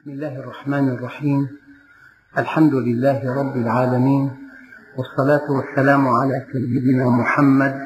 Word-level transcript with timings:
بسم 0.00 0.10
الله 0.10 0.40
الرحمن 0.40 0.88
الرحيم. 0.88 1.48
الحمد 2.38 2.74
لله 2.74 3.34
رب 3.40 3.56
العالمين 3.56 4.30
والصلاة 4.96 5.50
والسلام 5.50 6.08
على 6.08 6.46
سيدنا 6.52 7.08
محمد 7.08 7.80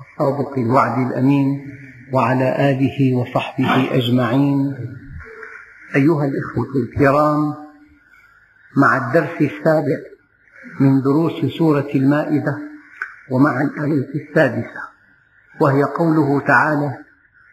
الصادق 0.00 0.58
الوعد 0.58 1.06
الأمين 1.06 1.46
وعلى 2.12 2.70
آله 2.70 3.16
وصحبه 3.16 3.94
أجمعين. 3.94 4.74
أيها 5.96 6.24
الإخوة 6.24 6.72
الكرام 6.84 7.54
مع 8.76 8.96
الدرس 8.96 9.40
السابع 9.40 9.98
من 10.80 11.00
دروس 11.00 11.56
سورة 11.58 11.88
المائدة 11.94 12.58
ومع 13.30 13.60
الآية 13.62 14.08
السادسة 14.14 14.82
وهي 15.60 15.82
قوله 15.82 16.40
تعالى 16.40 16.98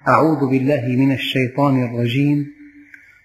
أعوذ 0.07 0.49
بالله 0.49 0.95
من 0.99 1.11
الشيطان 1.11 1.83
الرجيم. 1.83 2.54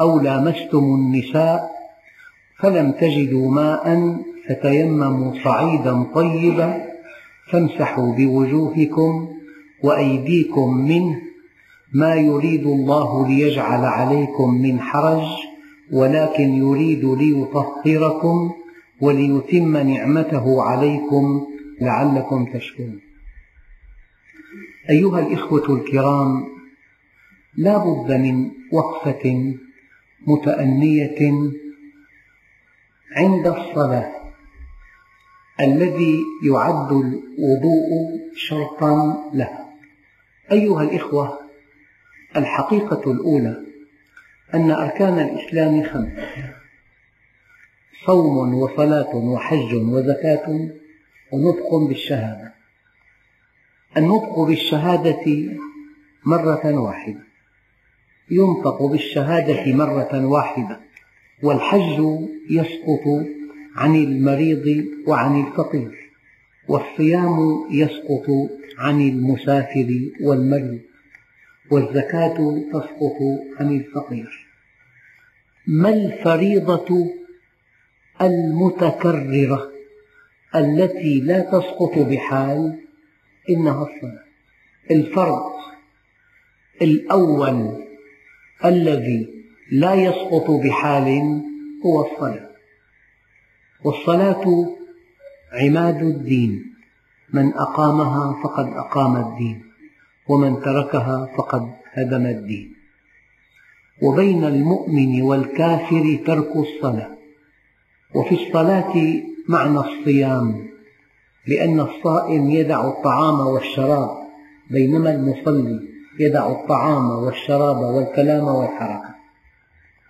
أو 0.00 0.20
لامستم 0.20 0.84
النساء 0.84 1.70
فلم 2.58 2.92
تجدوا 2.92 3.50
ماء 3.50 4.16
فتيمموا 4.48 5.32
صعيدا 5.44 6.02
طيبا 6.14 6.84
فامسحوا 7.50 8.14
بوجوهكم 8.14 9.28
وأيديكم 9.82 10.76
منه 10.88 11.20
ما 11.94 12.14
يريد 12.14 12.66
الله 12.66 13.28
ليجعل 13.28 13.84
عليكم 13.84 14.62
من 14.62 14.80
حرج 14.80 15.26
ولكن 15.92 16.54
يريد 16.54 17.04
ليطهركم 17.04 18.52
وليتم 19.00 19.76
نعمته 19.76 20.62
عليكم 20.62 21.46
لعلكم 21.80 22.44
تشكرون. 22.44 23.00
أيها 24.90 25.20
الإخوة 25.20 25.76
الكرام 25.76 26.44
لا 27.56 27.78
بد 27.78 28.12
من 28.12 28.50
وقفة 28.72 29.54
متأنية 30.26 31.32
عند 33.16 33.46
الصلاة 33.46 34.12
الذي 35.60 36.22
يعد 36.50 36.92
الوضوء 36.92 37.88
شرطا 38.36 39.24
لها. 39.34 39.74
أيها 40.52 40.82
الإخوة 40.82 41.38
الحقيقة 42.36 43.12
الأولى 43.12 43.56
أن 44.54 44.70
أركان 44.70 45.18
الإسلام 45.18 45.82
خمسة 45.82 46.54
صوم 48.06 48.54
وصلاة 48.54 49.16
وحج 49.16 49.74
وزكاة 49.74 50.70
ونطق 51.32 51.74
بالشهادة. 51.88 52.54
النطق 53.96 54.40
بالشهادة 54.40 55.24
مرة 56.26 56.80
واحدة. 56.80 57.33
ينطق 58.30 58.82
بالشهادة 58.82 59.72
مرة 59.72 60.26
واحدة 60.26 60.80
والحج 61.42 62.02
يسقط 62.50 63.26
عن 63.76 63.94
المريض 63.96 64.86
وعن 65.06 65.46
الفقير 65.46 66.10
والصيام 66.68 67.64
يسقط 67.70 68.26
عن 68.78 69.00
المسافر 69.00 70.00
والمريض 70.20 70.80
والزكاة 71.70 72.64
تسقط 72.72 73.18
عن 73.60 73.76
الفقير. 73.76 74.46
ما 75.66 75.88
الفريضة 75.88 77.10
المتكررة 78.22 79.72
التي 80.54 81.20
لا 81.20 81.40
تسقط 81.40 81.98
بحال؟ 81.98 82.80
إنها 83.50 83.82
الصلاة. 83.82 84.24
الفرض 84.90 85.52
الأول 86.82 87.83
الذي 88.64 89.28
لا 89.72 89.94
يسقط 89.94 90.50
بحال 90.50 91.08
هو 91.86 92.06
الصلاة. 92.06 92.50
والصلاة 93.84 94.44
عماد 95.52 96.02
الدين. 96.02 96.74
من 97.32 97.54
أقامها 97.54 98.42
فقد 98.42 98.66
أقام 98.66 99.16
الدين 99.16 99.64
ومن 100.28 100.60
تركها 100.60 101.28
فقد 101.36 101.72
هدم 101.92 102.26
الدين. 102.26 102.74
وبين 104.02 104.44
المؤمن 104.44 105.22
والكافر 105.22 106.18
ترك 106.26 106.56
الصلاة. 106.56 107.14
وفي 108.14 108.34
الصلاة 108.34 108.94
معنى 109.48 109.78
الصيام 109.78 110.68
لأن 111.46 111.80
الصائم 111.80 112.50
يدع 112.50 112.88
الطعام 112.88 113.40
والشراب 113.40 114.10
بينما 114.70 115.10
المصلي 115.14 115.93
يدع 116.20 116.52
الطعام 116.52 117.10
والشراب 117.10 117.76
والكلام 117.76 118.44
والحركة. 118.44 119.14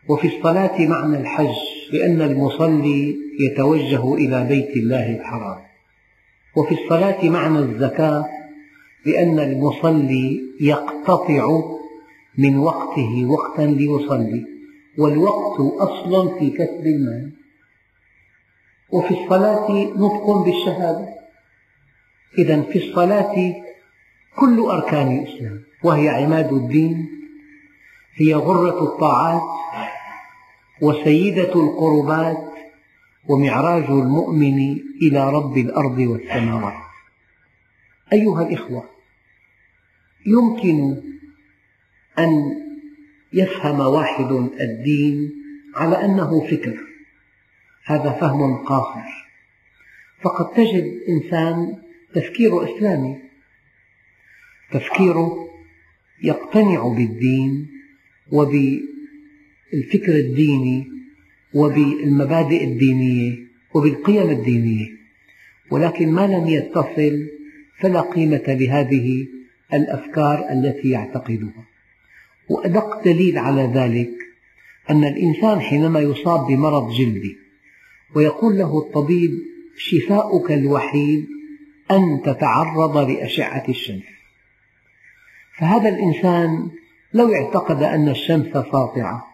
وفي 0.08 0.36
الصلاة 0.36 0.86
معنى 0.86 1.16
الحج 1.20 1.54
لأن 1.92 2.22
المصلي 2.22 3.16
يتوجه 3.40 4.14
إلى 4.14 4.44
بيت 4.44 4.76
الله 4.76 5.16
الحرام. 5.16 5.58
وفي 6.56 6.74
الصلاة 6.84 7.24
معنى 7.24 7.58
الزكاة 7.58 8.24
لأن 9.06 9.38
المصلي 9.38 10.40
يقتطع 10.60 11.60
من 12.38 12.58
وقته 12.58 13.24
وقتا 13.24 13.62
ليصلي 13.62 14.46
والوقت 14.98 15.60
أصل 15.60 16.38
في 16.38 16.50
كسب 16.50 16.86
المال. 16.86 17.32
وفي 18.90 19.10
الصلاة 19.10 19.70
نطق 19.96 20.30
بالشهادة. 20.44 21.08
إذا 22.38 22.62
في 22.62 22.88
الصلاة 22.88 23.54
كل 24.36 24.60
أركان 24.60 25.18
الإسلام. 25.18 25.62
وهي 25.84 26.08
عماد 26.08 26.52
الدين 26.52 27.10
هي 28.14 28.34
غرة 28.34 28.82
الطاعات 28.84 29.42
وسيدة 30.80 31.54
القربات 31.54 32.54
ومعراج 33.28 33.84
المؤمن 33.84 34.78
إلى 35.02 35.30
رب 35.30 35.58
الأرض 35.58 35.98
والسماوات. 35.98 36.74
أيها 38.12 38.42
الإخوة 38.42 38.90
يمكن 40.26 41.02
أن 42.18 42.56
يفهم 43.32 43.80
واحد 43.80 44.32
الدين 44.60 45.32
على 45.76 46.04
أنه 46.04 46.46
فكر. 46.50 46.80
هذا 47.84 48.10
فهم 48.10 48.56
قاصر. 48.56 49.24
فقد 50.22 50.52
تجد 50.54 51.00
إنسان 51.08 51.82
تفكيره 52.14 52.64
إسلامي 52.64 53.18
تفكيره 54.72 55.53
يقتنع 56.24 56.88
بالدين 56.88 57.66
وبالفكر 58.32 60.16
الديني 60.16 60.88
وبالمبادئ 61.54 62.64
الدينية 62.64 63.36
وبالقيم 63.74 64.30
الدينية. 64.30 64.86
ولكن 65.70 66.08
ما 66.12 66.26
لم 66.26 66.48
يتصل 66.48 67.26
فلا 67.80 68.00
قيمة 68.00 68.42
لهذه 68.48 69.26
الأفكار 69.72 70.44
التي 70.52 70.90
يعتقدها. 70.90 71.64
وأدق 72.48 73.04
دليل 73.04 73.38
على 73.38 73.72
ذلك 73.74 74.10
أن 74.90 75.04
الإنسان 75.04 75.60
حينما 75.60 76.00
يصاب 76.00 76.46
بمرض 76.46 76.92
جلدي 76.92 77.36
ويقول 78.14 78.58
له 78.58 78.78
الطبيب 78.78 79.30
شفاؤك 79.76 80.52
الوحيد 80.52 81.26
أن 81.90 82.20
تتعرض 82.24 82.96
لأشعة 83.10 83.64
الشمس 83.68 84.13
فهذا 85.58 85.88
الإنسان 85.88 86.70
لو 87.14 87.34
اعتقد 87.34 87.82
أن 87.82 88.08
الشمس 88.08 88.52
ساطعة 88.52 89.26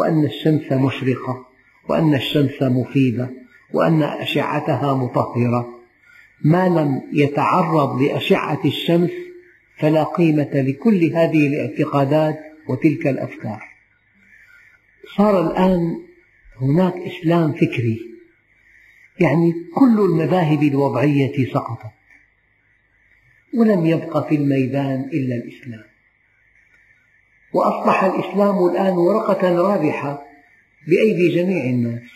وأن 0.00 0.24
الشمس 0.24 0.72
مشرقة 0.72 1.46
وأن 1.88 2.14
الشمس 2.14 2.62
مفيدة 2.62 3.30
وأن 3.72 4.02
أشعتها 4.02 4.94
مطهرة 4.94 5.74
ما 6.44 6.68
لم 6.68 7.02
يتعرض 7.12 8.02
لأشعة 8.02 8.60
الشمس 8.64 9.10
فلا 9.78 10.04
قيمة 10.04 10.50
لكل 10.54 11.04
هذه 11.04 11.46
الاعتقادات 11.46 12.38
وتلك 12.68 13.06
الأفكار. 13.06 13.62
صار 15.16 15.50
الآن 15.50 15.98
هناك 16.60 16.94
إسلام 16.96 17.52
فكري 17.52 18.00
يعني 19.20 19.54
كل 19.74 20.00
المذاهب 20.00 20.62
الوضعية 20.62 21.52
سقطت. 21.52 21.90
ولم 23.58 23.86
يبق 23.86 24.28
في 24.28 24.34
الميدان 24.34 25.00
إلا 25.00 25.36
الإسلام. 25.36 25.84
وأصبح 27.52 28.04
الإسلام 28.04 28.66
الآن 28.66 28.92
ورقة 28.92 29.56
رابحة 29.56 30.22
بأيدي 30.88 31.34
جميع 31.34 31.64
الناس. 31.64 32.10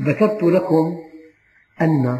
ذكرت 0.00 0.42
لكم 0.42 0.98
أن 1.80 2.18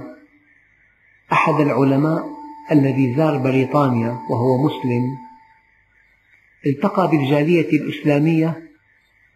أحد 1.32 1.54
العلماء 1.60 2.42
الذي 2.70 3.14
زار 3.16 3.38
بريطانيا 3.38 4.18
وهو 4.30 4.66
مسلم 4.66 5.02
التقى 6.66 7.08
بالجالية 7.08 7.68
الإسلامية 7.70 8.62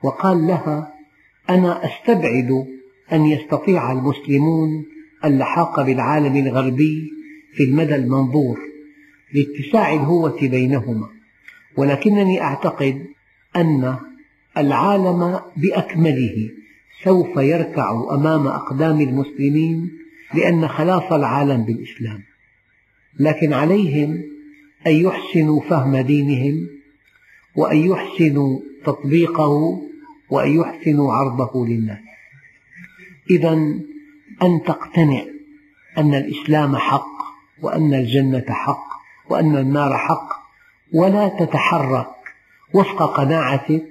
وقال 0.03 0.47
لها 0.47 0.95
أنا 1.51 1.85
أستبعد 1.85 2.67
أن 3.13 3.27
يستطيع 3.27 3.93
المسلمون 3.93 4.85
اللحاق 5.25 5.83
بالعالم 5.83 6.37
الغربي 6.37 7.16
في 7.56 7.64
المدى 7.64 7.94
المنظور 7.94 8.58
لاتساع 9.35 9.93
الهوة 9.93 10.38
بينهما. 10.41 11.08
ولكنني 11.76 12.43
أعتقد 12.43 13.06
أن 13.56 13.97
العالم 14.56 15.41
بأكمله 15.56 16.50
سوف 17.05 17.37
يركع 17.37 17.91
أمام 18.14 18.47
أقدام 18.47 19.00
المسلمين 19.00 19.91
لأن 20.35 20.69
خلاص 20.69 21.12
العالم 21.12 21.64
بالإسلام. 21.64 22.23
لكن 23.20 23.53
عليهم 23.53 24.23
أن 24.87 24.93
يحسنوا 24.93 25.61
فهم 25.61 25.97
دينهم 25.97 26.69
وأن 27.56 27.76
يحسنوا 27.76 28.61
تطبيقه 28.85 29.82
وأن 30.31 30.61
يحسنوا 30.61 31.12
عرضه 31.12 31.67
للناس. 31.67 31.99
إذا 33.31 33.53
أن 34.43 34.62
تقتنع 34.67 35.23
أن 35.99 36.14
الإسلام 36.14 36.76
حق 36.76 37.16
وأن 37.62 37.94
الجنة 37.94 38.44
حق 38.49 38.87
وأن 39.31 39.56
النار 39.56 39.99
حق 39.99 40.29
ولا 40.93 41.29
تتحرك 41.29 42.06
وفق 42.75 43.17
قناعتك. 43.17 43.87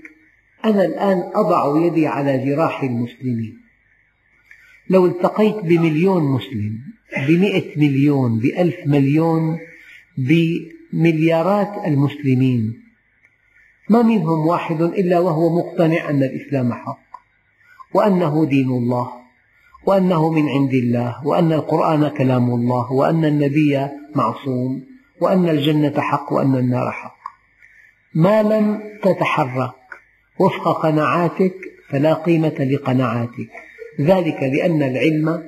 أنا 0.65 0.85
الآن 0.85 1.31
أضع 1.33 1.85
يدي 1.85 2.07
على 2.07 2.45
جراح 2.45 2.83
المسلمين. 2.83 3.57
لو 4.89 5.06
التقيت 5.06 5.56
بمليون 5.56 6.23
مسلم 6.23 6.79
بمئة 7.27 7.79
مليون 7.79 8.39
بألف 8.39 8.75
مليون 8.85 9.59
بمليارات 10.17 11.88
المسلمين 11.88 12.81
ما 13.89 14.01
منهم 14.01 14.47
واحد 14.47 14.81
إلا 14.81 15.19
وهو 15.19 15.57
مقتنع 15.57 16.09
أن 16.09 16.23
الإسلام 16.23 16.73
حق 16.73 17.06
وأنه 17.94 18.45
دين 18.45 18.69
الله. 18.69 19.25
وأنه 19.85 20.29
من 20.29 20.49
عند 20.49 20.73
الله 20.73 21.27
وأن 21.27 21.53
القرآن 21.53 22.07
كلام 22.07 22.49
الله 22.49 22.91
وأن 22.91 23.25
النبي 23.25 23.87
معصوم 24.15 24.83
وأن 25.21 25.49
الجنة 25.49 26.01
حق 26.01 26.33
وأن 26.33 26.55
النار 26.55 26.91
حق. 26.91 27.17
ما 28.13 28.43
لم 28.43 28.83
تتحرك 29.03 29.75
وفق 30.39 30.81
قناعاتك 30.81 31.55
فلا 31.89 32.13
قيمة 32.13 32.55
لقناعاتك. 32.71 33.49
ذلك 34.01 34.43
لأن 34.43 34.83
العلم 34.83 35.43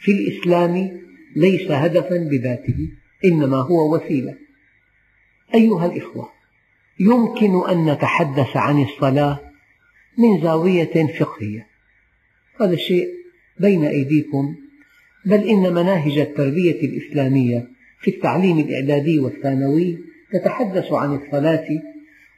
في 0.00 0.12
الإسلام 0.12 1.00
ليس 1.36 1.70
هدفا 1.70 2.16
بذاته 2.16 2.76
إنما 3.24 3.56
هو 3.56 3.94
وسيلة. 3.94 4.34
أيها 5.54 5.86
الإخوة 5.86 6.28
يمكن 7.00 7.68
أن 7.70 7.90
نتحدث 7.92 8.56
عن 8.56 8.82
الصلاة 8.82 9.40
من 10.18 10.42
زاوية 10.42 11.06
فقهية. 11.18 11.66
هذا 12.60 12.72
الشيء 12.72 13.23
بين 13.58 13.84
أيديكم 13.84 14.54
بل 15.26 15.48
إن 15.48 15.74
مناهج 15.74 16.18
التربية 16.18 16.80
الإسلامية 16.80 17.68
في 18.00 18.10
التعليم 18.10 18.58
الإعدادي 18.58 19.18
والثانوي 19.18 19.98
تتحدث 20.32 20.92
عن 20.92 21.14
الصلاة 21.14 21.66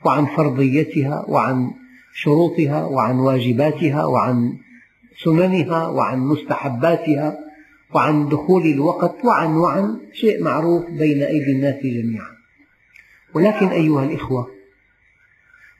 وعن 0.05 0.27
فرضيتها 0.27 1.25
وعن 1.29 1.71
شروطها 2.15 2.85
وعن 2.85 3.19
واجباتها 3.19 4.05
وعن 4.05 4.53
سننها 5.25 5.87
وعن 5.87 6.19
مستحباتها 6.19 7.39
وعن 7.95 8.29
دخول 8.29 8.67
الوقت 8.67 9.25
وعن 9.25 9.57
وعن 9.57 10.01
شيء 10.13 10.43
معروف 10.43 10.91
بين 10.91 11.23
أيدي 11.23 11.53
الناس 11.53 11.75
جميعا. 11.83 12.37
ولكن 13.35 13.67
أيها 13.67 14.05
الإخوة 14.05 14.51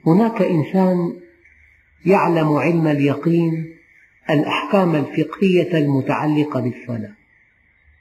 هناك 0.07 0.43
إنسان 0.43 1.17
يعلم 2.07 2.53
علم 2.53 2.87
اليقين 2.87 3.76
الأحكام 4.31 4.97
الفقهية 4.97 5.79
المتعلقة 5.79 6.61
بالصلاة. 6.61 7.13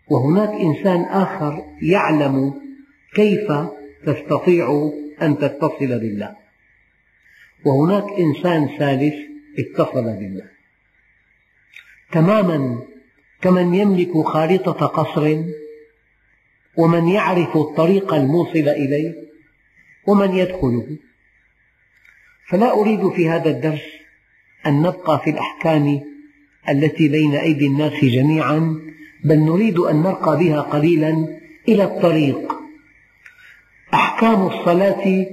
وهناك 0.07 0.49
إنسان 0.49 1.01
آخر 1.01 1.65
يعلم 1.81 2.53
كيف 3.15 3.51
تستطيع 4.05 4.91
أن 5.21 5.37
تتصل 5.37 5.99
بالله. 5.99 6.35
وهناك 7.65 8.03
إنسان 8.19 8.77
ثالث 8.79 9.15
اتصل 9.59 10.03
بالله. 10.03 10.49
تماما 12.11 12.79
كمن 13.41 13.75
يملك 13.75 14.17
خارطة 14.25 14.85
قصر 14.85 15.43
ومن 16.77 17.07
يعرف 17.07 17.57
الطريق 17.57 18.13
الموصل 18.13 18.69
إليه 18.69 19.13
ومن 20.07 20.35
يدخله. 20.35 20.97
فلا 22.47 22.71
أريد 22.71 23.09
في 23.09 23.29
هذا 23.29 23.49
الدرس 23.49 23.81
أن 24.65 24.81
نبقى 24.81 25.21
في 25.23 25.29
الأحكام 25.29 26.14
التي 26.69 27.07
بين 27.07 27.35
أيدي 27.35 27.67
الناس 27.67 28.05
جميعا 28.05 28.81
بل 29.23 29.39
نريد 29.39 29.79
أن 29.79 29.95
نرقى 29.95 30.37
بها 30.37 30.61
قليلا 30.61 31.39
إلى 31.67 31.83
الطريق. 31.83 32.53
أحكام 33.93 34.47
الصلاة 34.47 35.25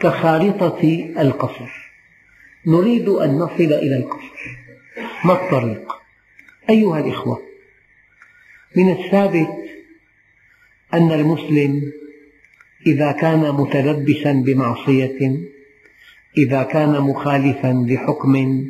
كخارطة 0.00 1.12
القصر. 1.18 1.90
نريد 2.66 3.08
أن 3.08 3.38
نصل 3.38 3.72
إلى 3.72 3.96
القصر. 3.96 4.60
ما 5.24 5.32
الطريق؟ 5.32 5.92
أيها 6.70 7.00
الإخوة 7.00 7.42
من 8.76 8.90
الثابت 8.90 9.48
أن 10.94 11.12
المسلم 11.12 11.92
إذا 12.86 13.12
كان 13.12 13.40
متلبسا 13.40 14.32
بمعصية 14.32 15.40
إذا 16.38 16.62
كان 16.62 17.00
مخالفا 17.00 17.86
لحكم 17.88 18.64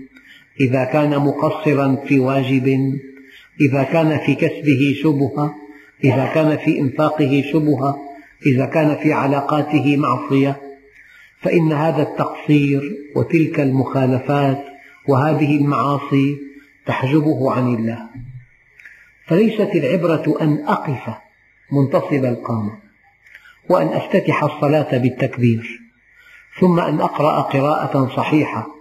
إذا 0.61 0.85
كان 0.85 1.19
مقصرا 1.19 1.97
في 2.07 2.19
واجب 2.19 2.99
إذا 3.61 3.83
كان 3.83 4.19
في 4.19 4.35
كسبه 4.35 4.97
شبهة 5.03 5.55
إذا 6.05 6.27
كان 6.35 6.57
في 6.57 6.81
إنفاقه 6.81 7.45
شبهة 7.53 7.99
إذا 8.47 8.67
كان 8.67 8.97
في 8.97 9.13
علاقاته 9.13 9.97
معصية 9.97 10.61
فإن 11.41 11.73
هذا 11.73 12.03
التقصير 12.03 12.97
وتلك 13.17 13.61
المخالفات 13.61 14.65
وهذه 15.09 15.57
المعاصي 15.57 16.37
تحجبه 16.87 17.53
عن 17.53 17.75
الله. 17.75 18.09
فليست 19.27 19.71
العبرة 19.75 20.37
أن 20.41 20.65
أقف 20.67 21.15
منتصب 21.73 22.25
القامة 22.25 22.79
وأن 23.69 23.87
أفتتح 23.87 24.45
الصلاة 24.45 24.99
بالتكبير 24.99 25.81
ثم 26.61 26.81
أن 26.81 27.01
أقرأ 27.01 27.41
قراءة 27.41 28.17
صحيحة 28.17 28.80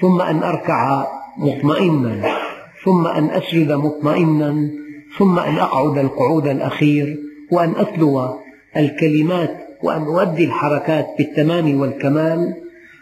ثم 0.00 0.20
أن 0.20 0.42
أركع 0.42 1.06
مطمئنا 1.38 2.36
ثم 2.84 3.06
أن 3.06 3.30
أسجد 3.30 3.72
مطمئنا 3.72 4.70
ثم 5.18 5.38
أن 5.38 5.56
أقعد 5.56 5.98
القعود 5.98 6.46
الأخير 6.46 7.18
وأن 7.52 7.72
أتلو 7.76 8.38
الكلمات 8.76 9.56
وأن 9.82 10.02
أؤدي 10.02 10.44
الحركات 10.44 11.06
بالتمام 11.18 11.80
والكمال 11.80 12.54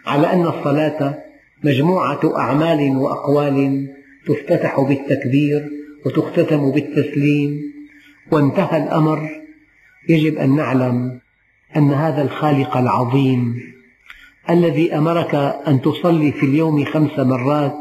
على 0.05 0.33
أن 0.33 0.47
الصلاة 0.47 1.17
مجموعة 1.63 2.19
أعمال 2.37 2.97
وأقوال 2.97 3.87
تفتتح 4.27 4.79
بالتكبير 4.81 5.69
وتختتم 6.05 6.71
بالتسليم. 6.71 7.59
وانتهى 8.31 8.83
الأمر 8.83 9.29
يجب 10.09 10.37
أن 10.37 10.55
نعلم 10.55 11.19
أن 11.77 11.91
هذا 11.91 12.21
الخالق 12.21 12.77
العظيم. 12.77 13.55
الذي 14.49 14.97
أمرك 14.97 15.35
أن 15.67 15.81
تصلي 15.81 16.31
في 16.31 16.45
اليوم 16.45 16.85
خمس 16.85 17.19
مرات 17.19 17.75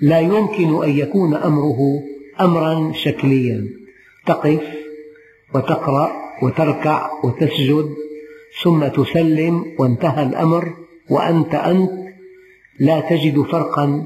لا 0.00 0.20
يمكن 0.20 0.84
أن 0.84 0.90
يكون 0.90 1.34
أمره 1.34 1.78
أمرا 2.40 2.92
شكليا. 2.92 3.64
تقف 4.26 4.62
وتقرأ 5.54 6.12
وتركع 6.42 7.10
وتسجد 7.24 7.94
ثم 8.62 8.86
تسلم 8.86 9.64
وانتهى 9.78 10.22
الأمر 10.22 10.74
وأنت 11.10 11.54
أنت. 11.54 11.90
لا 12.80 13.00
تجد 13.00 13.40
فرقا 13.40 14.04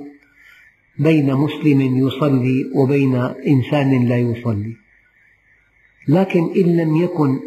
بين 0.99 1.35
مسلم 1.35 2.07
يصلي 2.07 2.65
وبين 2.75 3.15
إنسان 3.47 4.09
لا 4.09 4.17
يصلي. 4.17 4.77
لكن 6.09 6.51
إن 6.57 6.77
لم 6.77 6.97
يكن 6.97 7.39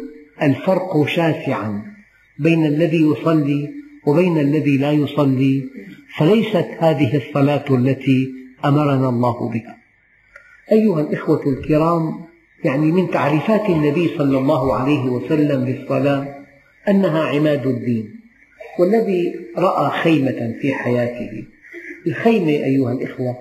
الفرق 0.42 1.06
شاسعا 1.06 1.82
بين 2.38 2.66
الذي 2.66 3.02
يصلي 3.02 3.83
وبين 4.06 4.38
الذي 4.38 4.76
لا 4.76 4.92
يصلي 4.92 5.68
فليست 6.16 6.68
هذه 6.78 7.16
الصلاة 7.16 7.64
التي 7.70 8.32
أمرنا 8.64 9.08
الله 9.08 9.48
بها. 9.48 9.78
أيها 10.72 11.00
الإخوة 11.00 11.42
الكرام 11.46 12.24
يعني 12.64 12.92
من 12.92 13.10
تعريفات 13.10 13.70
النبي 13.70 14.08
صلى 14.18 14.38
الله 14.38 14.74
عليه 14.76 15.04
وسلم 15.04 15.64
للصلاة 15.64 16.44
أنها 16.88 17.24
عماد 17.24 17.66
الدين 17.66 18.20
والذي 18.78 19.34
رأى 19.56 20.02
خيمة 20.02 20.54
في 20.60 20.74
حياته. 20.74 21.44
الخيمة 22.06 22.48
أيها 22.48 22.92
الإخوة 22.92 23.38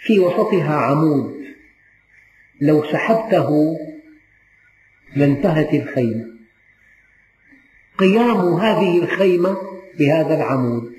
في 0.00 0.18
وسطها 0.18 0.74
عمود. 0.74 1.34
لو 2.60 2.84
سحبته 2.84 3.76
لانتهت 5.16 5.74
الخيمة. 5.74 6.39
قيام 8.00 8.54
هذه 8.54 8.98
الخيمة 8.98 9.56
بهذا 9.98 10.34
العمود. 10.34 10.92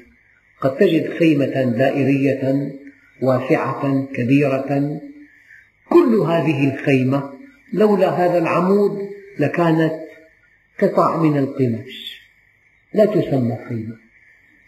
قد 0.61 0.77
تجد 0.77 1.17
خيمة 1.19 1.63
دائرية 1.63 2.71
واسعة 3.21 4.07
كبيرة. 4.13 4.99
كل 5.89 6.15
هذه 6.15 6.73
الخيمة 6.73 7.33
لولا 7.73 8.09
هذا 8.09 8.37
العمود 8.37 9.09
لكانت 9.39 9.93
قطع 10.81 11.17
من 11.17 11.37
القماش. 11.37 12.21
لا 12.93 13.05
تسمى 13.05 13.57
خيمة. 13.69 13.97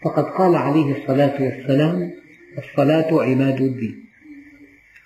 فقد 0.02 0.24
قال 0.24 0.56
عليه 0.56 1.02
الصلاة 1.02 1.42
والسلام 1.42 2.12
الصلاة 2.58 3.22
عماد 3.22 3.60
الدين. 3.60 4.04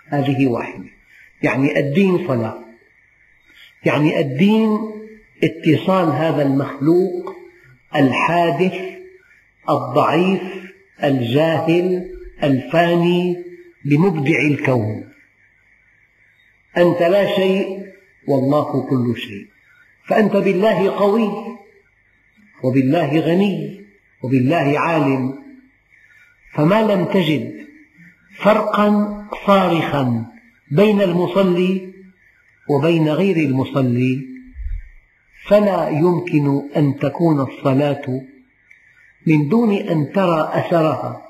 هذه 0.06 0.46
واحدة. 0.46 0.88
يعني 1.42 1.78
الدين 1.78 2.28
صلاة. 2.28 2.64
يعني 3.84 4.20
الدين 4.20 4.97
اتصال 5.44 6.08
هذا 6.08 6.42
المخلوق 6.42 7.34
الحادث 7.96 8.74
الضعيف 9.70 10.40
الجاهل 11.04 12.10
الفاني 12.42 13.44
بمبدع 13.84 14.40
الكون. 14.40 15.08
أنت 16.76 17.02
لا 17.02 17.36
شيء 17.36 17.86
والله 18.28 18.86
كل 18.90 19.16
شيء. 19.16 19.46
فأنت 20.06 20.36
بالله 20.36 20.90
قوي 20.90 21.30
وبالله 22.62 23.20
غني 23.20 23.84
وبالله 24.22 24.78
عالم. 24.78 25.38
فما 26.54 26.82
لم 26.82 27.04
تجد 27.04 27.66
فرقا 28.36 29.18
صارخا 29.46 30.26
بين 30.70 31.00
المصلي 31.00 31.92
وبين 32.70 33.08
غير 33.08 33.36
المصلي. 33.36 34.37
فلا 35.48 35.88
يمكن 35.88 36.62
أن 36.76 36.98
تكون 36.98 37.40
الصلاة 37.40 38.22
من 39.26 39.48
دون 39.48 39.74
أن 39.74 40.12
ترى 40.12 40.50
أثرها 40.52 41.22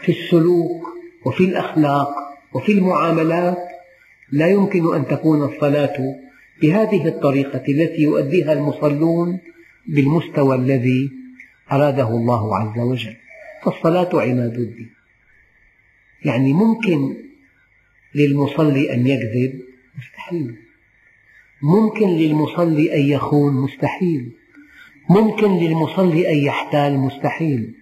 في 0.00 0.12
السلوك 0.12 0.86
وفي 1.24 1.44
الأخلاق 1.44 2.08
وفي 2.52 2.72
المعاملات. 2.72 3.58
لا 4.32 4.46
يمكن 4.46 4.94
أن 4.94 5.06
تكون 5.06 5.42
الصلاة 5.42 5.96
بهذه 6.62 7.08
الطريقة 7.08 7.62
التي 7.68 8.02
يؤديها 8.02 8.52
المصلون 8.52 9.38
بالمستوى 9.88 10.56
الذي 10.56 11.10
أراده 11.72 12.08
الله 12.08 12.56
عز 12.56 12.78
وجل. 12.78 13.16
فالصلاة 13.62 14.22
عماد 14.22 14.54
الدين. 14.54 14.90
يعني 16.24 16.52
ممكن 16.52 17.16
للمصلي 18.14 18.94
أن 18.94 19.06
يكذب 19.06 19.60
مستحيل. 19.98 20.63
ممكن 21.62 22.08
للمصلي 22.08 22.94
أن 22.94 23.00
يخون 23.00 23.54
مستحيل. 23.54 24.32
ممكن 25.10 25.50
للمصلي 25.58 26.30
أن 26.32 26.36
يحتال 26.36 26.98
مستحيل. 26.98 27.74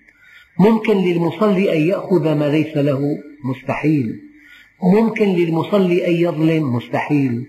ممكن 0.58 0.96
للمصلي 0.96 1.76
أن 1.76 1.88
يأخذ 1.88 2.34
ما 2.34 2.48
ليس 2.48 2.76
له 2.76 3.18
مستحيل. 3.44 4.20
ممكن 4.82 5.28
للمصلي 5.28 6.06
أن 6.06 6.12
يظلم 6.12 6.76
مستحيل. 6.76 7.46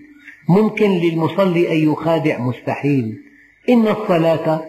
ممكن 0.48 0.90
للمصلي 0.90 1.72
أن 1.72 1.92
يخادع 1.92 2.38
مستحيل. 2.38 3.18
إن 3.68 3.88
الصلاة 3.88 4.64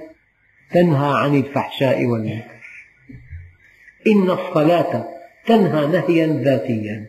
تنهى 0.72 1.14
عن 1.16 1.36
الفحشاء 1.36 2.06
والمنكر. 2.06 2.66
إن 4.08 4.32
الصلاة 4.32 5.08
تنهى 5.46 5.88
نهيا 5.88 6.28
ذاتيا. 6.28 7.06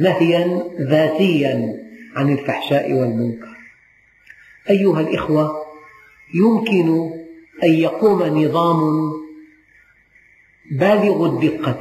نهيا 0.00 0.62
ذاتيا 0.80 1.76
عن 2.16 2.32
الفحشاء 2.32 2.92
والمنكر. 2.92 3.49
أيها 4.70 5.00
الإخوة 5.00 5.66
يمكن 6.34 7.10
أن 7.64 7.70
يقوم 7.70 8.22
نظام 8.22 8.80
بالغ 10.70 11.26
الدقة 11.26 11.80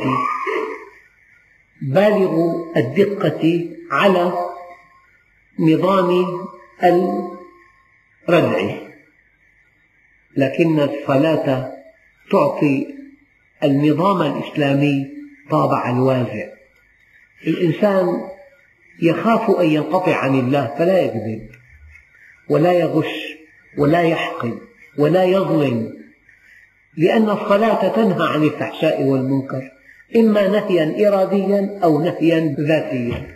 بالغ 1.81 2.63
الدقة 2.77 3.69
على 3.91 4.34
نظام 5.60 6.25
الردع. 6.84 8.75
لكن 10.38 10.79
الصلاة 10.79 11.72
تعطي 12.31 12.88
النظام 13.63 14.22
الإسلامي 14.22 15.08
طابع 15.50 15.89
الوازع. 15.89 16.50
الإنسان 17.48 18.29
يخاف 19.01 19.60
أن 19.60 19.65
ينقطع 19.65 20.15
عن 20.15 20.39
الله 20.39 20.75
فلا 20.77 21.01
يكذب. 21.01 21.58
ولا 22.50 22.72
يغش 22.72 23.38
ولا 23.77 24.01
يحقد 24.01 24.58
ولا 24.98 25.24
يظلم. 25.24 25.94
لأن 26.98 27.29
الصلاة 27.29 27.88
تنهى 27.88 28.27
عن 28.27 28.44
الفحشاء 28.44 29.03
والمنكر 29.03 29.72
إما 30.15 30.48
نهيا 30.48 31.08
إراديا 31.08 31.79
أو 31.84 32.01
نهيا 32.01 32.56
ذاتيا. 32.60 33.27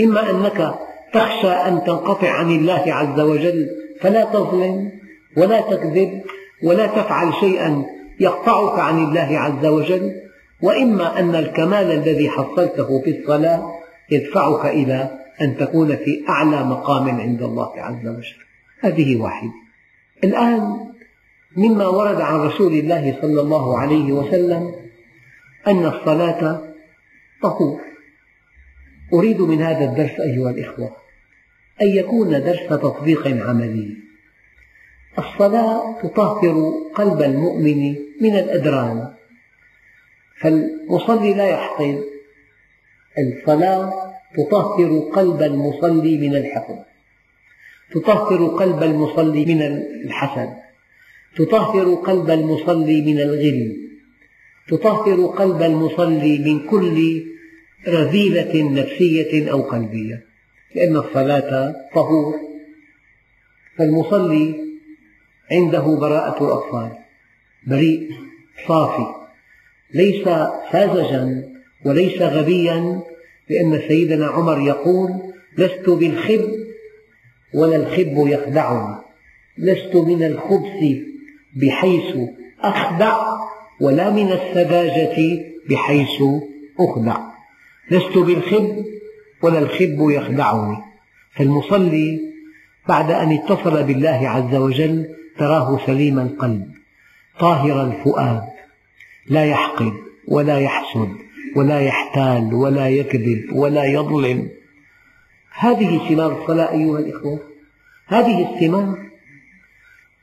إما 0.00 0.30
أنك 0.30 0.74
تخشى 1.12 1.48
أن 1.48 1.84
تنقطع 1.84 2.30
عن 2.30 2.50
الله 2.50 2.94
عز 2.94 3.20
وجل 3.20 3.68
فلا 4.00 4.24
تظلم 4.24 4.92
ولا 5.36 5.60
تكذب 5.60 6.22
ولا 6.62 6.86
تفعل 6.86 7.34
شيئا 7.40 7.84
يقطعك 8.20 8.78
عن 8.78 8.98
الله 9.04 9.38
عز 9.38 9.66
وجل. 9.66 10.12
وإما 10.62 11.20
أن 11.20 11.34
الكمال 11.34 11.92
الذي 11.92 12.30
حصلته 12.30 13.02
في 13.04 13.20
الصلاة 13.20 13.72
يدفعك 14.10 14.66
إلى 14.66 15.18
أن 15.40 15.56
تكون 15.56 15.96
في 15.96 16.24
أعلى 16.28 16.64
مقام 16.64 17.20
عند 17.20 17.42
الله 17.42 17.72
عز 17.76 18.06
وجل. 18.06 18.49
هذه 18.80 19.16
واحدة. 19.16 19.52
الآن 20.24 20.90
مما 21.56 21.86
ورد 21.86 22.20
عن 22.20 22.40
رسول 22.40 22.72
الله 22.72 23.18
صلى 23.22 23.40
الله 23.40 23.78
عليه 23.78 24.12
وسلم 24.12 24.74
أن 25.66 25.86
الصلاة 25.86 26.62
طهور. 27.42 27.80
أريد 29.12 29.40
من 29.40 29.62
هذا 29.62 29.84
الدرس 29.84 30.20
أيها 30.20 30.50
الإخوة 30.50 30.96
أن 31.82 31.86
يكون 31.86 32.30
درس 32.30 32.68
تطبيق 32.68 33.26
عملي. 33.26 33.96
الصلاة 35.18 36.02
تطهر 36.02 36.72
قلب 36.94 37.22
المؤمن 37.22 37.96
من 38.20 38.36
الأدران. 38.36 39.14
فالمصلي 40.40 41.34
لا 41.34 41.48
يحقد 41.48 42.04
الصلاة 43.18 43.92
تطهر 44.36 45.10
قلب 45.14 45.42
المصلي 45.42 46.18
من 46.28 46.36
الحقد. 46.36 46.89
تطهر 47.92 48.46
قلب 48.46 48.82
المصلي 48.82 49.44
من 49.44 49.62
الحسد. 50.04 50.48
تطهر 51.36 51.94
قلب 51.94 52.30
المصلي 52.30 53.02
من 53.02 53.20
الغل. 53.20 53.76
تطهر 54.68 55.26
قلب 55.26 55.62
المصلي 55.62 56.38
من 56.38 56.66
كل 56.66 57.24
رذيلة 57.88 58.70
نفسية 58.70 59.50
أو 59.50 59.62
قلبية. 59.62 60.24
لأن 60.74 60.96
الصلاة 60.96 61.74
طهور. 61.94 62.34
فالمصلي 63.78 64.54
عنده 65.50 65.96
براءة 66.00 66.44
الأطفال. 66.44 66.98
بريء 67.66 68.10
صافي. 68.68 69.06
ليس 69.94 70.24
ساذجا 70.72 71.50
وليس 71.84 72.22
غبيا 72.22 73.00
لأن 73.50 73.82
سيدنا 73.88 74.26
عمر 74.26 74.60
يقول 74.60 75.10
لست 75.58 75.90
بالخب 75.90 76.59
ولا 77.54 77.76
الخب 77.76 78.26
يخدعني 78.26 78.96
لست 79.58 79.96
من 79.96 80.22
الخبث 80.22 80.96
بحيث 81.56 82.16
أخدع 82.60 83.16
ولا 83.80 84.10
من 84.10 84.32
السذاجة 84.32 85.42
بحيث 85.70 86.22
أخدع. 86.80 87.16
لست 87.90 88.18
بالخب 88.18 88.84
ولا 89.42 89.58
الخب 89.58 90.10
يخدعني. 90.10 90.76
فالمصلي 91.36 92.20
بعد 92.88 93.10
أن 93.10 93.32
اتصل 93.32 93.82
بالله 93.82 94.28
عز 94.28 94.54
وجل 94.54 95.06
تراه 95.38 95.86
سليم 95.86 96.18
القلب 96.18 96.66
طاهر 97.40 97.84
الفؤاد 97.84 98.42
لا 99.28 99.44
يحقد 99.44 99.92
ولا 100.28 100.58
يحسد 100.58 101.08
ولا 101.56 101.80
يحتال 101.80 102.54
ولا 102.54 102.88
يكذب 102.88 103.52
ولا 103.52 103.84
يظلم. 103.84 104.48
هذه 105.60 106.08
ثمار 106.08 106.42
الصلاة 106.42 106.72
أيها 106.72 106.98
الإخوة. 106.98 107.40
هذه 108.06 108.54
الثمار 108.54 108.98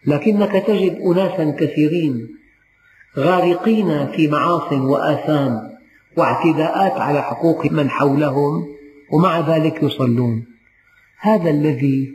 لكنك 0.05 0.51
تجد 0.67 0.99
أناسا 1.01 1.55
كثيرين 1.59 2.27
غارقين 3.17 4.07
في 4.07 4.27
معاص 4.27 4.73
وآثام 4.73 5.77
واعتداءات 6.17 6.91
على 6.91 7.21
حقوق 7.21 7.71
من 7.71 7.89
حولهم 7.89 8.65
ومع 9.11 9.39
ذلك 9.39 9.83
يصلون. 9.83 10.45
هذا 11.19 11.49
الذي 11.49 12.13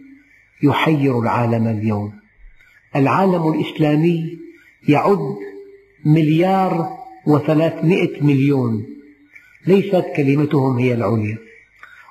يحير 0.62 1.18
العالم 1.20 1.66
اليوم. 1.66 2.12
العالم 2.96 3.52
الإسلامي 3.52 4.38
يعد 4.88 5.36
مليار 6.04 6.88
وثلاثمئة 7.26 8.22
مليون. 8.22 8.86
ليست 9.66 10.04
كلمتهم 10.16 10.78
هي 10.78 10.94
العليا. 10.94 11.51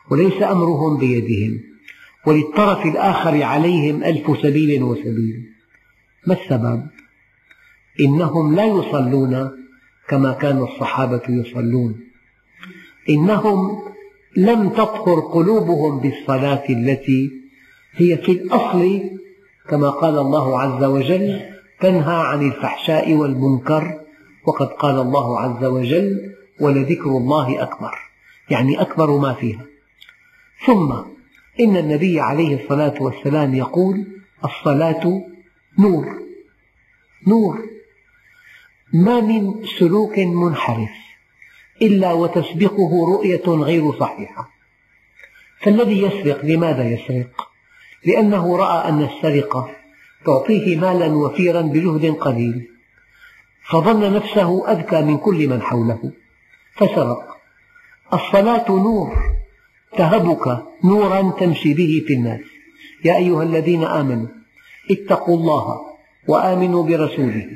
وليس 0.09 0.43
أمرهم 0.43 0.97
بيدهم 0.97 1.59
وللطرف 2.27 2.85
الآخر 2.85 3.43
عليهم 3.43 4.03
ألف 4.03 4.41
سبيل 4.41 4.83
وسبيل. 4.83 5.43
ما 6.27 6.33
السبب؟ 6.33 6.87
إنهم 7.99 8.55
لا 8.55 8.65
يصلون 8.65 9.51
كما 10.07 10.31
كان 10.31 10.57
الصحابة 10.57 11.21
يصلون. 11.29 11.99
إنهم 13.09 13.81
لم 14.37 14.69
تطهر 14.69 15.19
قلوبهم 15.19 15.99
بالصلاة 15.99 16.63
التي 16.69 17.31
هي 17.95 18.17
في 18.17 18.31
الأصل 18.31 19.01
كما 19.69 19.89
قال 19.89 20.17
الله 20.17 20.59
عز 20.59 20.83
وجل 20.83 21.39
تنهى 21.81 22.15
عن 22.15 22.47
الفحشاء 22.47 23.13
والمنكر 23.13 23.99
وقد 24.47 24.67
قال 24.67 24.99
الله 24.99 25.39
عز 25.39 25.63
وجل 25.63 26.35
ولذكر 26.59 27.09
الله 27.09 27.63
أكبر. 27.63 27.91
يعني 28.49 28.81
أكبر 28.81 29.17
ما 29.17 29.33
فيها. 29.33 29.70
ثم 30.65 30.91
إن 31.59 31.77
النبي 31.77 32.19
عليه 32.19 32.63
الصلاة 32.63 32.93
والسلام 32.99 33.55
يقول 33.55 34.07
الصلاة 34.45 35.23
نور. 35.79 36.21
نور. 37.27 37.69
ما 38.93 39.21
من 39.21 39.65
سلوك 39.79 40.19
منحرف 40.19 40.89
إلا 41.81 42.13
وتسبقه 42.13 43.13
رؤية 43.13 43.47
غير 43.47 43.99
صحيحة. 43.99 44.49
فالذي 45.61 46.01
يسرق 46.01 46.45
لماذا 46.45 46.83
يسرق؟ 46.83 47.47
لأنه 48.05 48.57
رأى 48.57 48.89
أن 48.89 49.03
السرقة 49.03 49.71
تعطيه 50.25 50.77
مالا 50.77 51.07
وفيرا 51.07 51.61
بجهد 51.61 52.05
قليل. 52.15 52.67
فظن 53.69 54.13
نفسه 54.13 54.71
أذكى 54.71 55.01
من 55.01 55.17
كل 55.17 55.47
من 55.47 55.61
حوله. 55.61 56.11
فسرق. 56.75 57.37
الصلاة 58.13 58.71
نور. 58.71 59.40
تهبك 59.97 60.63
نورا 60.83 61.33
تمشي 61.39 61.73
به 61.73 62.03
في 62.07 62.13
الناس. 62.13 62.39
يا 63.05 63.15
أيها 63.17 63.43
الذين 63.43 63.83
آمنوا 63.83 64.27
اتقوا 64.91 65.37
الله 65.37 65.81
وآمنوا 66.27 66.83
برسوله. 66.83 67.47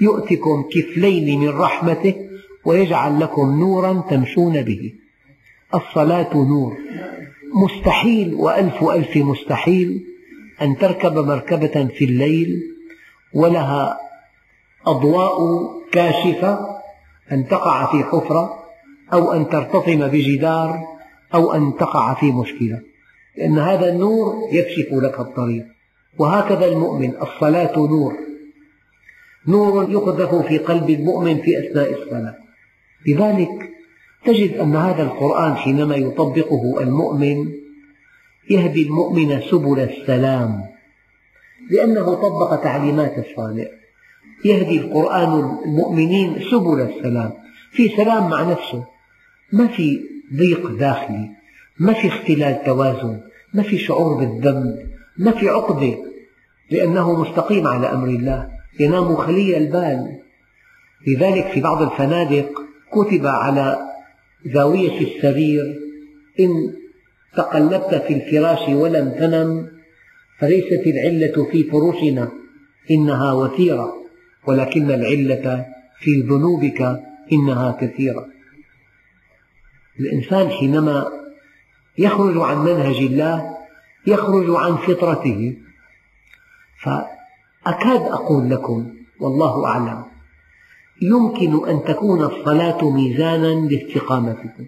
يؤتكم 0.00 0.64
كفلين 0.72 1.40
من 1.40 1.48
رحمته 1.48 2.14
ويجعل 2.64 3.20
لكم 3.20 3.60
نورا 3.60 4.04
تمشون 4.10 4.62
به. 4.62 4.92
الصلاة 5.74 6.34
نور. 6.34 6.76
مستحيل 7.54 8.34
وألف 8.34 8.84
ألف 8.84 9.16
مستحيل 9.16 10.04
أن 10.62 10.76
تركب 10.76 11.18
مركبة 11.18 11.88
في 11.98 12.04
الليل 12.04 12.62
ولها 13.34 13.98
أضواء 14.86 15.38
كاشفة 15.92 16.58
أن 17.32 17.48
تقع 17.48 17.92
في 17.92 18.04
حفرة 18.04 18.64
أو 19.12 19.32
أن 19.32 19.48
ترتطم 19.48 20.08
بجدار 20.08 20.78
أو 21.34 21.52
أن 21.52 21.76
تقع 21.76 22.14
في 22.14 22.32
مشكلة. 22.32 22.80
لأن 23.36 23.58
هذا 23.58 23.92
النور 23.92 24.48
يكشف 24.52 24.92
لك 24.92 25.20
الطريق. 25.20 25.66
وهكذا 26.18 26.66
المؤمن 26.66 27.14
الصلاة 27.22 27.78
نور. 27.78 28.14
نور 29.48 29.90
يقذف 29.90 30.34
في 30.34 30.58
قلب 30.58 30.90
المؤمن 30.90 31.42
في 31.42 31.58
أثناء 31.58 32.02
الصلاة. 32.02 32.36
لذلك 33.06 33.70
تجد 34.24 34.56
أن 34.56 34.76
هذا 34.76 35.02
القرآن 35.02 35.54
حينما 35.54 35.96
يطبقه 35.96 36.80
المؤمن 36.80 37.52
يهدي 38.50 38.82
المؤمن 38.82 39.40
سبل 39.40 39.80
السلام. 39.80 40.62
لأنه 41.70 42.14
طبق 42.14 42.62
تعليمات 42.62 43.18
الصانع 43.18 43.66
يهدي 44.44 44.78
القرآن 44.78 45.58
المؤمنين 45.64 46.40
سبل 46.50 46.80
السلام. 46.80 47.32
في 47.72 47.88
سلام 47.88 48.30
مع 48.30 48.42
نفسه. 48.42 48.84
ما 49.52 49.66
في 49.66 50.00
ضيق 50.36 50.70
داخلي. 50.70 51.30
ما 51.78 51.92
في 51.92 52.08
اختلال 52.08 52.64
توازن 52.64 53.20
ما 53.54 53.62
في 53.62 53.78
شعور 53.78 54.18
بالذنب 54.18 54.90
ما 55.18 55.30
في 55.30 55.48
عقدة 55.48 55.98
لأنه 56.70 57.20
مستقيم 57.20 57.66
على 57.66 57.86
أمر 57.86 58.08
الله 58.08 58.48
ينام 58.80 59.16
خلي 59.16 59.56
البال. 59.56 60.20
لذلك 61.06 61.46
في 61.46 61.60
بعض 61.60 61.82
الفنادق 61.82 62.60
كتب 62.92 63.26
على 63.26 63.78
زاوية 64.54 65.00
السرير 65.00 65.80
إن 66.40 66.74
تقلبت 67.36 67.94
في 67.94 68.14
الفراش 68.14 68.68
ولم 68.68 69.10
تنم 69.10 69.68
فليست 70.38 70.86
العلة 70.86 71.50
في 71.52 71.64
فرشنا 71.64 72.28
إنها 72.90 73.32
وثيرة 73.32 73.94
ولكن 74.46 74.90
العلة 74.90 75.66
في 76.00 76.20
ذنوبك 76.20 77.00
إنها 77.32 77.78
كثيرة. 77.80 78.26
الإنسان 80.00 80.50
حينما 80.50 81.06
يخرج 81.98 82.38
عن 82.38 82.58
منهج 82.58 82.96
الله 82.96 83.56
يخرج 84.06 84.46
عن 84.50 84.76
فطرته. 84.76 85.56
فأكاد 86.82 88.02
أقول 88.02 88.50
لكم 88.50 88.94
والله 89.20 89.66
أعلم 89.66 90.04
يمكن 91.02 91.68
أن 91.68 91.84
تكون 91.84 92.22
الصلاة 92.22 92.90
ميزانا 92.90 93.68
لاستقامتكم. 93.68 94.66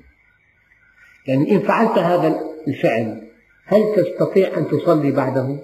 يعني 1.26 1.52
إن 1.52 1.60
فعلت 1.60 1.98
هذا 1.98 2.40
الفعل 2.68 3.28
هل 3.66 3.80
تستطيع 3.96 4.58
أن 4.58 4.68
تصلي 4.68 5.10
بعده؟ 5.10 5.58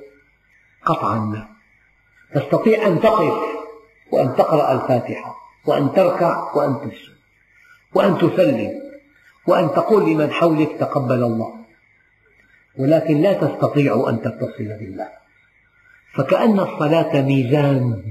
قطعا 0.85 1.33
لا. 1.35 1.49
تستطيع 2.40 2.87
أن 2.87 3.01
تقف 3.01 3.38
وأن 4.12 4.35
تقرأ 4.37 4.73
الفاتحة 4.73 5.37
وأن 5.66 5.92
تركع 5.92 6.57
وأن 6.57 6.81
تسجد 6.81 7.18
وأن 7.94 8.18
تسلم. 8.18 8.88
وأن 9.49 9.69
تقول 9.69 10.11
لمن 10.11 10.31
حولك 10.31 10.77
تقبل 10.81 11.25
الله. 11.25 11.55
ولكن 12.79 13.21
لا 13.21 13.33
تستطيع 13.33 14.07
أن 14.09 14.21
تتصل 14.21 14.69
بالله. 14.79 15.09
فكأن 16.15 16.61
الصلاة 16.61 17.23
ميزان 17.23 18.03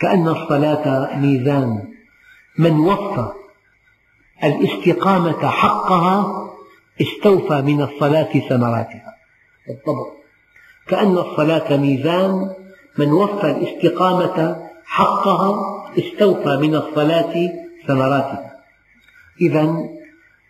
كأن 0.00 0.28
الصلاة 0.28 1.16
ميزان. 1.16 1.88
من 2.58 2.72
وفى 2.80 3.32
الاستقامة 4.44 5.48
حقها 5.48 6.48
استوفى 7.02 7.62
من 7.62 7.82
الصلاة 7.82 8.32
ثمراتها. 8.48 9.14
بالضبط. 9.66 10.12
كأن 10.88 11.18
الصلاة 11.18 11.76
ميزان 11.76 12.54
من 12.98 13.12
وفى 13.12 13.50
الاستقامة 13.50 14.68
حقها 14.84 15.54
استوفى 15.98 16.56
من 16.56 16.74
الصلاة 16.74 17.50
ثمراتها. 17.86 18.56
إذا 19.40 19.95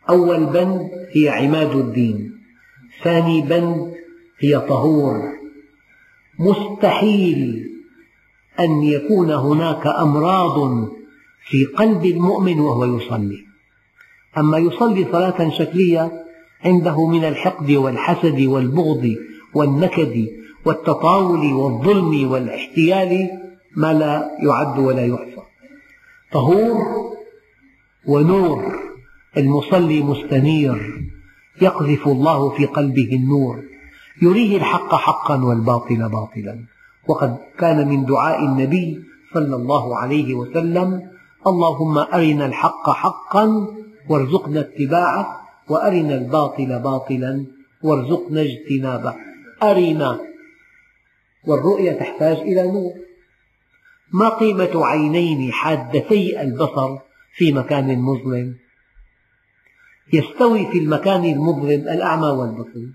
أول 0.08 0.46
بند 0.46 0.90
هي 1.12 1.28
عماد 1.28 1.76
الدين 1.76 2.32
ثاني 3.02 3.40
بند 3.40 3.92
هي 4.38 4.60
طهور. 4.60 5.22
مستحيل 6.38 7.70
أن 8.60 8.82
يكون 8.82 9.30
هناك 9.30 9.86
أمراض 9.86 10.88
في 11.48 11.64
قلب 11.64 12.04
المؤمن 12.04 12.60
وهو 12.60 12.84
يصلي. 12.96 13.38
أما 14.38 14.58
يصلي 14.58 15.06
صلاة 15.12 15.50
شكلية 15.50 16.24
عنده 16.64 17.06
من 17.06 17.24
الحقد 17.24 17.70
والحسد 17.70 18.40
والبغض 18.40 19.16
والنكد 19.54 20.26
والتطاول 20.64 21.52
والظلم 21.52 22.30
والاحتيال 22.30 23.28
ما 23.76 23.92
لا 23.92 24.30
يعد 24.42 24.78
ولا 24.78 25.06
يحصى 25.06 25.42
طهور 26.32 26.76
ونور. 28.06 28.85
المصلي 29.36 30.02
مستنير 30.02 31.08
يقذف 31.62 32.08
الله 32.08 32.50
في 32.50 32.66
قلبه 32.66 33.10
النور 33.12 33.62
يريه 34.22 34.56
الحق 34.56 34.94
حقا 34.94 35.44
والباطل 35.44 36.08
باطلا. 36.08 36.64
وقد 37.08 37.38
كان 37.58 37.88
من 37.88 38.04
دعاء 38.04 38.44
النبي 38.44 39.02
صلى 39.34 39.56
الله 39.56 39.96
عليه 39.96 40.34
وسلم 40.34 41.10
اللهم 41.46 41.98
أرنا 41.98 42.46
الحق 42.46 42.90
حقا 42.90 43.66
وارزقنا 44.08 44.60
اتباعه 44.60 45.40
وأرنا 45.68 46.14
الباطل 46.14 46.78
باطلا 46.78 47.46
وارزقنا 47.82 48.42
اجتنابه. 48.42 49.14
أرنا. 49.62 50.20
والرؤية 51.46 51.92
تحتاج 51.92 52.36
إلى 52.36 52.72
نور. 52.72 52.92
ما 54.12 54.28
قيمة 54.28 54.86
عينين 54.86 55.52
حادتي 55.52 56.42
البصر 56.42 56.96
في 57.36 57.52
مكان 57.52 57.98
مظلم؟ 57.98 58.65
يستوي 60.12 60.66
في 60.72 60.78
المكان 60.78 61.24
المظلم 61.24 61.80
الأعمى 61.80 62.26
والبصير. 62.26 62.88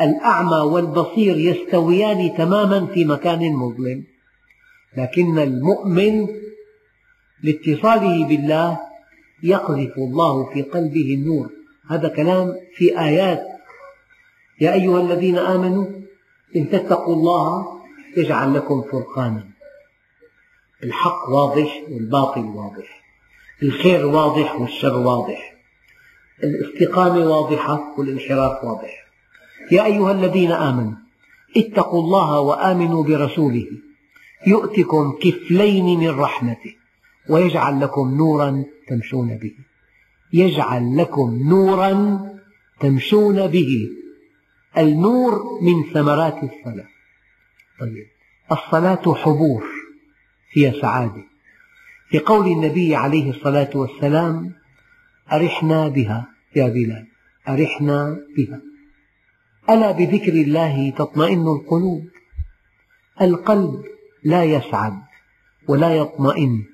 الأعمى 0.00 0.56
والبصير 0.56 1.36
يستويان 1.36 2.36
تماما 2.36 2.86
في 2.86 3.04
مكان 3.04 3.52
مظلم. 3.52 4.04
لكن 4.96 5.38
المؤمن 5.38 6.28
لاتصاله 7.42 8.26
بالله 8.28 8.78
يقذف 9.42 9.98
الله 9.98 10.52
في 10.52 10.62
قلبه 10.62 11.14
النور. 11.14 11.50
هذا 11.90 12.08
كلام 12.08 12.54
في 12.74 13.00
آيات. 13.00 13.42
يا 14.60 14.72
أيها 14.72 15.00
الذين 15.00 15.38
آمنوا 15.38 15.86
إن 16.56 16.70
تتقوا 16.70 17.14
الله 17.14 17.66
يجعل 18.16 18.54
لكم 18.54 18.82
فرقانا. 18.82 19.44
الحق 20.82 21.28
واضح 21.28 21.82
والباطل 21.90 22.40
واضح. 22.40 23.02
الخير 23.62 24.06
واضح 24.06 24.60
والشر 24.60 24.98
واضح. 24.98 25.51
الاستقامة 26.44 27.26
واضحة 27.26 27.94
والانحراف 27.98 28.64
واضح. 28.64 29.04
يا 29.72 29.84
أيها 29.84 30.12
الذين 30.12 30.52
آمنوا 30.52 30.92
اتقوا 31.56 32.00
الله 32.00 32.40
وآمنوا 32.40 33.04
برسوله. 33.04 33.66
يؤتكم 34.46 35.18
كفلين 35.22 35.98
من 35.98 36.20
رحمته 36.20 36.74
ويجعل 37.28 37.80
لكم 37.80 38.14
نورا 38.14 38.64
تمشون 38.88 39.38
به. 39.38 39.52
يجعل 40.32 40.96
لكم 40.96 41.48
نورا 41.48 42.20
تمشون 42.80 43.46
به. 43.46 43.88
النور 44.78 45.60
من 45.62 45.92
ثمرات 45.94 46.34
الصلاة. 46.34 46.88
طيب 47.80 48.06
الصلاة 48.52 49.14
حبور 49.14 49.64
هي 50.52 50.72
سعادة. 50.80 51.24
في 52.08 52.18
قول 52.18 52.46
النبي 52.46 52.96
عليه 52.96 53.30
الصلاة 53.30 53.70
والسلام 53.74 54.52
أرحنا 55.32 55.88
بها. 55.88 56.31
يا 56.56 56.68
بلال 56.68 57.06
أرحنا 57.48 58.16
بها 58.36 58.60
ألا 59.70 59.92
بذكر 59.92 60.32
الله 60.32 60.90
تطمئن 60.90 61.48
القلوب؟ 61.48 62.04
القلب 63.20 63.84
لا 64.24 64.44
يسعد 64.44 64.92
ولا 65.68 65.94
يطمئن 65.94 66.64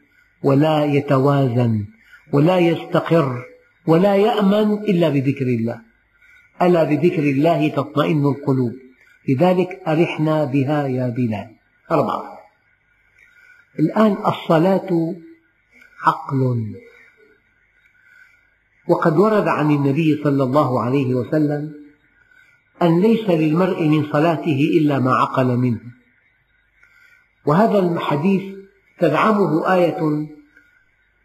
ولا 0.43 0.85
يتوازن 0.85 1.85
ولا 2.33 2.59
يستقر 2.59 3.45
ولا 3.87 4.17
يأمن 4.17 4.73
إلا 4.73 5.09
بذكر 5.09 5.47
الله. 5.47 5.81
ألا 6.63 6.85
بذكر 6.85 7.23
الله 7.23 7.69
تطمئن 7.69 8.27
القلوب؟ 8.27 8.73
لذلك 9.29 9.83
أرحنا 9.89 10.45
بها 10.45 10.87
يا 10.87 11.09
بلال. 11.09 11.51
أربعة. 11.91 12.39
الآن 13.79 14.17
الصلاة 14.27 15.15
عقل. 16.07 16.75
وقد 18.89 19.19
ورد 19.19 19.49
عن 19.49 19.71
النبي 19.71 20.21
صلى 20.25 20.43
الله 20.43 20.83
عليه 20.83 21.15
وسلم 21.15 21.73
أن 22.83 23.01
ليس 23.01 23.31
للمرء 23.31 23.89
من 23.89 24.13
صلاته 24.13 24.61
إلا 24.81 24.99
ما 24.99 25.15
عقل 25.15 25.57
منه. 25.57 25.81
وهذا 27.47 27.79
الحديث 27.79 28.57
تدعمه 29.01 29.75
آية 29.75 30.29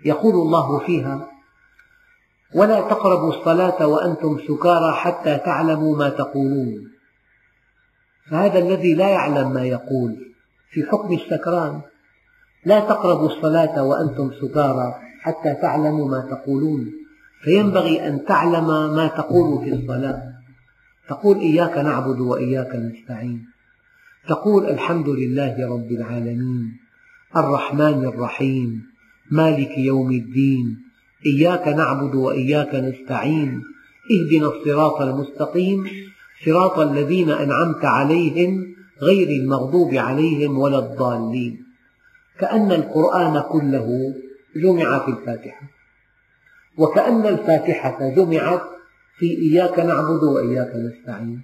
يقول 0.05 0.35
الله 0.35 0.79
فيها 0.79 1.29
ولا 2.55 2.81
تقربوا 2.81 3.33
الصلاة 3.33 3.87
وأنتم 3.87 4.39
سكارى 4.47 4.93
حتى 4.93 5.37
تعلموا 5.37 5.97
ما 5.97 6.09
تقولون 6.09 6.91
فهذا 8.31 8.59
الذي 8.59 8.95
لا 8.95 9.09
يعلم 9.09 9.53
ما 9.53 9.63
يقول 9.63 10.33
في 10.71 10.83
حكم 10.83 11.13
السكران 11.13 11.81
لا 12.65 12.79
تقربوا 12.79 13.27
الصلاة 13.27 13.83
وأنتم 13.83 14.31
سكارى 14.41 14.93
حتى 15.21 15.53
تعلموا 15.53 16.07
ما 16.09 16.19
تقولون 16.31 17.02
فينبغي 17.43 18.07
أن 18.07 18.25
تعلم 18.25 18.95
ما 18.95 19.07
تقول 19.07 19.65
في 19.65 19.73
الصلاة. 19.73 20.21
تقول 21.09 21.37
إياك 21.37 21.77
نعبد 21.77 22.19
وإياك 22.19 22.75
نستعين. 22.75 23.45
تقول 24.27 24.65
الحمد 24.65 25.09
لله 25.09 25.73
رب 25.73 25.91
العالمين. 25.91 26.77
الرحمن 27.37 28.05
الرحيم. 28.05 28.83
مالك 29.31 29.77
يوم 29.77 30.11
الدين. 30.11 30.77
إياك 31.25 31.67
نعبد 31.67 32.15
وإياك 32.15 32.75
نستعين. 32.75 33.61
اهدنا 34.11 34.47
الصراط 34.47 35.01
المستقيم. 35.01 35.87
صراط 36.45 36.79
الذين 36.79 37.29
أنعمت 37.29 37.85
عليهم 37.85 38.75
غير 39.01 39.41
المغضوب 39.41 39.93
عليهم 39.93 40.57
ولا 40.57 40.79
الضالين. 40.79 41.63
كأن 42.39 42.71
القرآن 42.71 43.43
كله 43.51 44.13
جمع 44.55 45.05
في 45.05 45.11
الفاتحة. 45.11 45.72
وكأن 46.77 47.25
الفاتحة 47.27 48.09
جمعت 48.09 48.61
في 49.17 49.25
إياك 49.25 49.79
نعبد 49.79 50.23
وإياك 50.23 50.71
نستعين. 50.75 51.43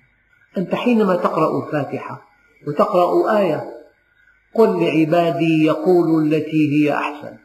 أنت 0.57 0.75
حينما 0.75 1.15
تقرأ 1.15 1.65
الفاتحة 1.65 2.21
وتقرأ 2.67 3.37
آية 3.39 3.63
قل 4.53 4.83
لعبادي 4.83 5.65
يقولوا 5.65 6.21
التي 6.21 6.71
هي 6.73 6.93
أحسن. 6.93 7.37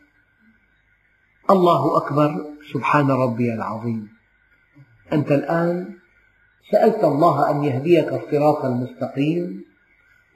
الله 1.51 1.97
أكبر 1.97 2.47
سبحان 2.73 3.11
ربي 3.11 3.55
العظيم. 3.55 4.09
أنت 5.13 5.33
الآن 5.33 5.95
سألت 6.73 7.05
الله 7.05 7.51
أن 7.51 7.65
يهديك 7.65 8.09
الصراط 8.13 8.65
المستقيم 8.65 9.65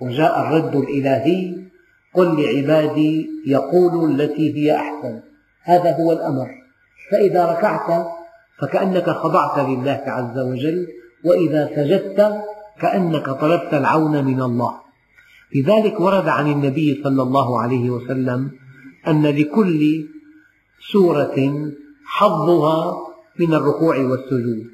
وجاء 0.00 0.40
الرد 0.40 0.76
الإلهي 0.76 1.68
قل 2.14 2.42
لعبادي 2.42 3.30
يقولوا 3.46 4.08
التي 4.08 4.54
هي 4.56 4.76
أحسن. 4.76 5.20
هذا 5.62 5.96
هو 5.96 6.12
الأمر. 6.12 6.67
فإذا 7.10 7.52
ركعت 7.52 8.06
فكأنك 8.60 9.10
خضعت 9.10 9.58
لله 9.58 10.02
عز 10.06 10.38
وجل 10.38 10.86
وإذا 11.24 11.70
سجدت 11.76 12.44
كأنك 12.80 13.30
طلبت 13.30 13.74
العون 13.74 14.24
من 14.24 14.42
الله. 14.42 14.74
لذلك 15.54 16.00
ورد 16.00 16.28
عن 16.28 16.52
النبي 16.52 17.00
صلى 17.04 17.22
الله 17.22 17.60
عليه 17.60 17.90
وسلم 17.90 18.50
أن 19.06 19.26
لكل 19.26 20.08
سورة 20.92 21.70
حظها 22.06 22.96
من 23.38 23.54
الركوع 23.54 23.98
والسجود. 23.98 24.66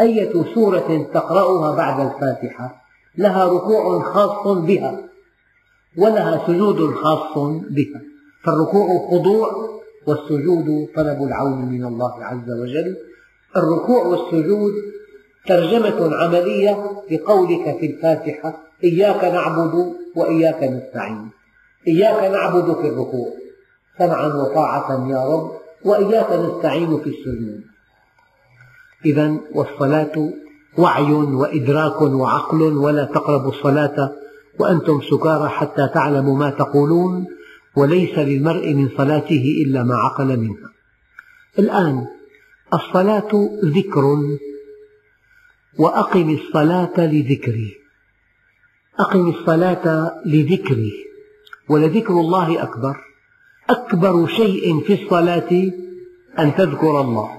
أية 0.00 0.54
سورة 0.54 1.10
تقرأها 1.14 1.76
بعد 1.76 2.00
الفاتحة؟ 2.00 2.82
لها 3.18 3.44
ركوع 3.44 4.12
خاص 4.12 4.56
بها 4.56 5.00
ولها 5.96 6.46
سجود 6.46 6.94
خاص 6.94 7.38
بها. 7.70 8.02
فالركوع 8.44 9.10
خضوع 9.10 9.68
والسجود 10.08 10.88
طلب 10.96 11.22
العون 11.22 11.72
من 11.72 11.84
الله 11.84 12.24
عز 12.24 12.50
وجل. 12.50 12.96
الركوع 13.56 14.06
والسجود 14.06 14.72
ترجمة 15.46 16.16
عملية 16.16 17.02
لقولك 17.10 17.78
في 17.80 17.86
الفاتحة 17.86 18.64
إياك 18.84 19.24
نعبد 19.24 19.92
وإياك 20.16 20.62
نستعين. 20.62 21.30
إياك 21.88 22.32
نعبد 22.32 22.76
في 22.80 22.88
الركوع. 22.88 23.28
سمعا 23.98 24.26
وطاعة 24.26 25.08
يا 25.10 25.24
رب 25.24 25.50
وإياك 25.84 26.32
نستعين 26.32 26.98
في 26.98 27.10
السجود. 27.10 27.60
إذا 29.04 29.36
والصلاة 29.54 30.30
وعي 30.78 31.12
وإدراك 31.12 32.02
وعقل 32.02 32.62
ولا 32.62 33.04
تقربوا 33.04 33.50
الصلاة 33.50 34.12
وأنتم 34.60 35.00
سكارى 35.10 35.48
حتى 35.48 35.88
تعلموا 35.94 36.36
ما 36.36 36.50
تقولون. 36.50 37.26
وليس 37.78 38.18
للمرء 38.18 38.74
من 38.74 38.88
صلاته 38.96 39.44
إلا 39.64 39.82
ما 39.84 39.94
عقل 39.94 40.36
منها. 40.36 40.70
الآن 41.58 42.06
الصلاة 42.74 43.30
ذكر 43.64 44.04
وأقم 45.78 46.28
الصلاة 46.38 46.96
لذكري. 47.14 47.70
أقم 48.98 49.28
الصلاة 49.28 50.12
لذكري 50.26 50.92
ولذكر 51.68 52.12
الله 52.12 52.62
أكبر. 52.62 52.96
أكبر 53.70 54.26
شيء 54.26 54.80
في 54.80 54.92
الصلاة 55.02 55.52
أن 56.38 56.54
تذكر 56.54 57.00
الله. 57.00 57.30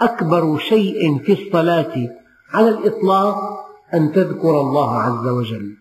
أكبر 0.00 0.58
شيء 0.58 1.18
في 1.18 1.32
الصلاة 1.32 1.94
على 2.54 2.68
الإطلاق 2.68 3.36
أن 3.94 4.12
تذكر 4.12 4.60
الله 4.60 4.98
عز 4.98 5.26
وجل. 5.28 5.76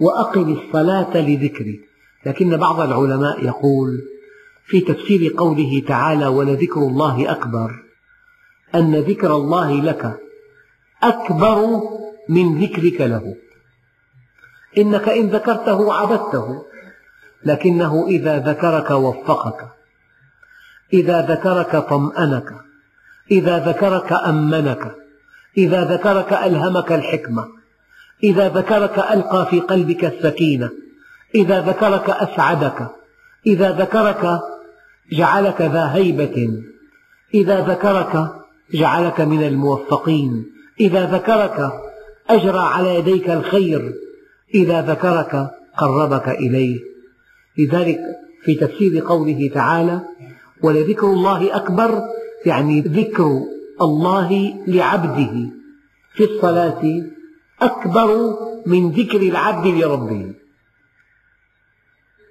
وأقم 0.00 0.52
الصلاة 0.52 1.16
لذكري. 1.16 1.91
لكن 2.26 2.56
بعض 2.56 2.80
العلماء 2.80 3.44
يقول 3.44 3.98
في 4.66 4.80
تفسير 4.80 5.34
قوله 5.36 5.82
تعالى 5.88 6.26
ولذكر 6.26 6.80
الله 6.80 7.32
أكبر 7.32 7.82
أن 8.74 8.94
ذكر 8.94 9.36
الله 9.36 9.80
لك 9.80 10.20
أكبر 11.02 11.80
من 12.28 12.64
ذكرك 12.64 13.00
له. 13.00 13.34
إنك 14.78 15.08
إن 15.08 15.28
ذكرته 15.28 15.94
عبدته 15.94 16.64
لكنه 17.44 18.06
إذا 18.08 18.38
ذكرك 18.38 18.90
وفقك. 18.90 19.68
إذا 20.92 21.20
ذكرك 21.20 21.76
طمأنك. 21.76 22.52
إذا 23.30 23.58
ذكرك 23.58 24.12
أمنك. 24.12 24.94
إذا 25.58 25.84
ذكرك 25.84 26.32
ألهمك 26.32 26.92
الحكمة. 26.92 27.48
إذا 28.24 28.48
ذكرك 28.48 28.98
ألقى 28.98 29.46
في 29.50 29.60
قلبك 29.60 30.04
السكينة. 30.04 30.70
إذا 31.34 31.60
ذكرك 31.60 32.10
أسعدك 32.10 32.88
إذا 33.46 33.70
ذكرك 33.70 34.40
جعلك 35.12 35.60
ذا 35.60 35.90
هيبة 35.94 36.62
إذا 37.34 37.60
ذكرك 37.60 38.28
جعلك 38.74 39.20
من 39.20 39.42
الموفقين 39.42 40.46
إذا 40.80 41.06
ذكرك 41.06 41.72
أجرى 42.30 42.58
على 42.58 42.94
يديك 42.94 43.30
الخير 43.30 43.92
إذا 44.54 44.80
ذكرك 44.80 45.50
قربك 45.76 46.28
إليه. 46.28 46.78
لذلك 47.58 47.98
في 48.44 48.54
تفسير 48.54 49.04
قوله 49.06 49.50
تعالى 49.54 50.00
ولذكر 50.62 51.06
الله 51.06 51.56
أكبر 51.56 52.02
يعني 52.46 52.80
ذكر 52.80 53.40
الله 53.82 54.54
لعبده. 54.66 55.50
في 56.14 56.24
الصلاة 56.24 57.02
أكبر 57.62 58.36
من 58.66 58.90
ذكر 58.90 59.20
العبد 59.20 59.66
لربه. 59.66 60.32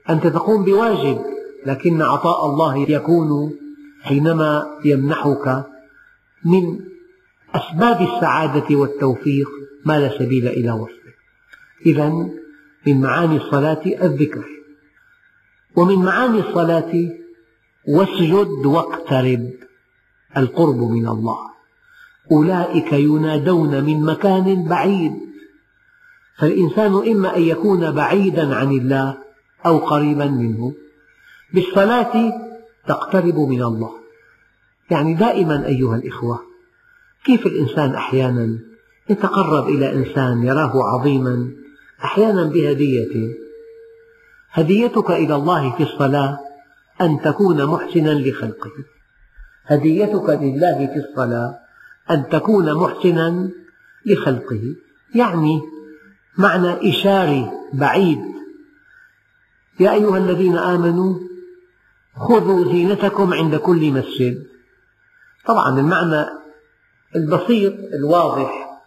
أنت 0.10 0.28
تقوم 0.28 0.66
بواجب 0.66 1.22
لكن 1.66 2.02
عطاء 2.02 2.46
الله 2.46 2.78
يكون 2.78 3.54
حينما 4.02 4.80
يمنحك 4.86 5.66
من 6.46 6.80
أسباب 7.56 8.02
السعادة 8.02 8.76
والتوفيق 8.76 9.48
ما 9.86 10.00
لا 10.00 10.20
سبيل 10.20 10.48
إلى 10.48 10.72
وصفه 10.72 11.02
إذا 11.86 12.10
من 12.88 13.02
معاني 13.02 13.38
الصلاة 13.38 13.82
الذكر. 13.86 14.46
ومن 15.76 15.96
معاني 15.96 16.40
الصلاة 16.40 16.92
واسجد 17.88 18.66
واقترب 18.66 19.52
القرب 20.38 20.78
من 20.78 21.08
الله. 21.08 21.38
أولئك 22.32 22.94
ينادون 22.94 23.84
من 23.84 24.06
مكان 24.06 24.68
بعيد. 24.68 25.14
فالإنسان 26.38 26.94
إما 27.08 27.38
أن 27.38 27.42
يكون 27.42 27.92
بعيدا 27.92 28.56
عن 28.56 28.72
الله 28.72 29.18
أو 29.65 29.78
قريبا 29.78 30.26
منه. 30.26 30.74
بالصلاة 31.54 32.34
تقترب 32.88 33.36
من 33.36 33.63
الله. 33.63 33.91
يعني 34.91 35.13
دائما 35.13 35.65
أيها 35.65 35.95
الإخوة 35.95 36.39
كيف 37.26 37.45
الإنسان 37.45 37.95
أحيانا 37.95 38.60
يتقرب 39.10 39.69
إلى 39.69 39.93
إنسان 39.93 40.43
يراه 40.43 40.84
عظيما 40.84 41.52
أحيانا 42.04 42.43
بهدية؟ 42.43 43.36
هديتك 44.52 45.12
إلى 45.12 45.36
الله 45.36 45.76
في 45.76 45.84
الصلاة 45.84 46.39
أن 47.02 47.21
تكون 47.21 47.65
محسنا 47.65 48.10
لخلقه. 48.10 48.71
هديتك 49.65 50.30
لله 50.30 50.89
في 50.93 51.10
الصلاة 51.10 51.60
أن 52.12 52.30
تكون 52.30 52.74
محسنا 52.74 53.50
لخلقه. 54.06 54.76
يعني 55.15 55.62
معنى 56.38 56.89
إشاري 56.89 57.52
بعيد 57.74 58.21
يا 59.82 59.94
أيها 59.94 60.17
الذين 60.17 60.58
آمنوا 60.58 61.15
خذوا 62.15 62.65
زينتكم 62.72 63.34
عند 63.34 63.56
كل 63.56 63.91
مسجد. 63.91 64.44
طبعا 65.46 65.80
المعنى 65.80 66.26
البسيط 67.15 67.74
الواضح 67.94 68.82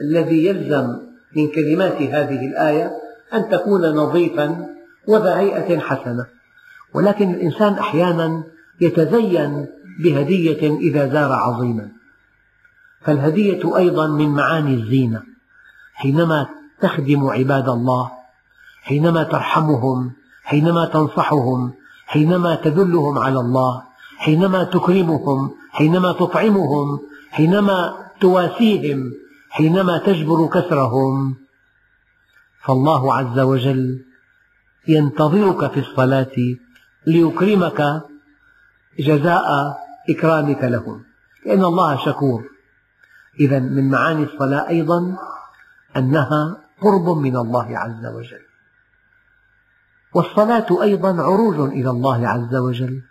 الذي 0.00 0.46
يلزم 0.46 0.96
من 1.36 1.48
كلمات 1.48 2.02
هذه 2.02 2.46
الآية 2.46 2.92
أن 3.34 3.48
تكون 3.48 3.94
نظيفا 3.94 4.66
وذا 5.08 5.38
هيئة 5.38 5.78
حسنة. 5.78 6.26
ولكن 6.94 7.34
الإنسان 7.34 7.72
أحيانا 7.72 8.44
يتزين 8.80 9.66
بهدية 10.00 10.76
إذا 10.76 11.08
زار 11.08 11.32
عظيما. 11.32 11.88
فالهدية 13.00 13.76
أيضا 13.76 14.06
من 14.06 14.28
معاني 14.28 14.74
الزينة. 14.74 15.22
حينما 15.94 16.46
تخدم 16.80 17.26
عباد 17.26 17.68
الله 17.68 18.10
حينما 18.82 19.22
ترحمهم 19.22 20.12
حينما 20.48 20.84
تنصحهم 20.86 21.72
حينما 22.06 22.54
تدلهم 22.64 23.18
على 23.18 23.40
الله 23.40 23.82
حينما 24.18 24.64
تكرمهم 24.64 25.50
حينما 25.72 26.12
تطعمهم 26.12 27.00
حينما 27.30 27.76
تواسيهم 28.20 29.12
حينما 29.50 29.98
تجبر 29.98 30.46
كسرهم. 30.46 31.36
فالله 32.64 33.14
عز 33.14 33.38
وجل 33.38 34.04
ينتظرك 34.88 35.72
في 35.72 35.80
الصلاة 35.80 36.36
ليكرمك 37.06 38.02
جزاء 38.98 39.46
إكرامك 40.10 40.64
لهم. 40.64 41.02
لأن 41.46 41.64
الله 41.64 42.04
شكور. 42.04 42.44
إذا 43.40 43.58
من 43.58 43.90
معاني 43.90 44.24
الصلاة 44.24 44.68
أيضا 44.68 45.16
أنها 45.96 46.56
قرب 46.80 47.16
من 47.16 47.36
الله 47.36 47.78
عز 47.78 48.06
وجل. 48.06 48.44
والصلاة 50.14 50.82
أيضا 50.82 51.22
عروج 51.22 51.72
إلى 51.72 51.90
الله 51.90 52.28
عز 52.28 52.54
وجل. 52.54 53.02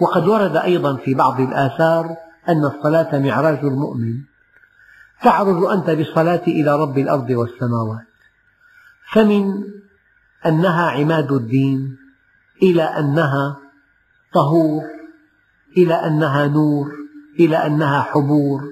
وقد 0.00 0.28
ورد 0.28 0.56
أيضا 0.56 0.96
في 0.96 1.14
بعض 1.14 1.40
الآثار 1.40 2.16
أن 2.48 2.64
الصلاة 2.64 3.18
معراج 3.18 3.58
المؤمن. 3.64 4.14
تعرج 5.22 5.64
أنت 5.64 5.90
بالصلاة 5.90 6.42
إلى 6.46 6.76
رب 6.76 6.98
الأرض 6.98 7.30
والسماوات. 7.30 8.06
فمن 9.12 9.64
أنها 10.46 10.90
عماد 10.90 11.32
الدين 11.32 11.96
إلى 12.62 12.82
أنها 12.82 13.56
طهور 14.34 14.82
إلى 15.76 15.94
أنها 15.94 16.46
نور 16.46 16.92
إلى 17.40 17.56
أنها 17.56 18.00
حبور 18.00 18.62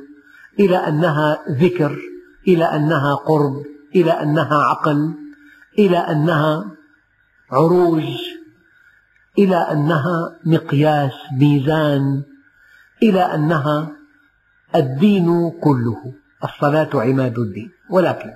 إلى 0.61 0.77
أنها 0.77 1.39
ذكر 1.51 1.99
إلى 2.49 2.65
أنها 2.65 3.15
قرب 3.15 3.63
إلى 3.95 4.11
أنها 4.11 4.63
عقل 4.63 5.15
إلى 5.79 5.99
أنها 5.99 6.71
عروج 7.53 8.03
إلى 9.39 9.57
أنها 9.57 10.39
مقياس 10.45 11.13
ميزان 11.33 12.23
إلى 13.03 13.21
أنها 13.21 13.93
الدين 14.75 15.51
كله 15.51 16.13
الصلاة 16.45 16.89
عماد 16.95 17.39
الدين. 17.39 17.71
ولكن 17.91 18.31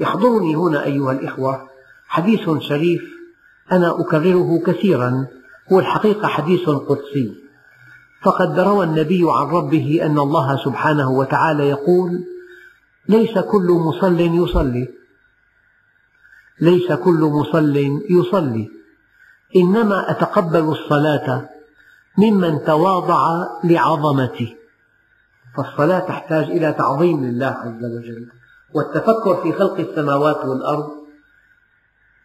يحضرني 0.00 0.54
هنا 0.56 0.84
أيها 0.84 1.12
الإخوة 1.12 1.68
حديث 2.06 2.50
شريف 2.58 3.02
أنا 3.72 4.00
أكرره 4.00 4.62
كثيرا 4.66 5.26
هو 5.72 5.80
الحقيقة 5.80 6.28
حديث 6.28 6.68
قدسي. 6.68 7.34
فقد 8.22 8.60
روى 8.60 8.86
النبي 8.86 9.22
عن 9.28 9.46
ربه 9.46 10.00
أن 10.02 10.18
الله 10.18 10.64
سبحانه 10.64 11.10
وتعالى 11.10 11.68
يقول 11.68 12.24
ليس 13.08 13.38
كل 13.38 13.68
مصل 13.70 14.20
يصلي 14.20 14.99
ليس 16.60 16.92
كل 16.92 17.20
مصل 17.20 17.76
يصلي. 18.10 18.70
إنما 19.56 20.10
أتقبل 20.10 20.60
الصلاة 20.60 21.48
ممن 22.18 22.64
تواضع 22.64 23.46
لعظمتي 23.64 24.56
فالصلاة 25.56 25.98
تحتاج 25.98 26.44
إلى 26.44 26.72
تعظيم 26.72 27.24
لله 27.24 27.46
عز 27.46 27.84
وجل. 27.84 28.28
والتفكر 28.74 29.42
في 29.42 29.52
خلق 29.52 29.78
السماوات 29.80 30.44
والأرض 30.44 30.90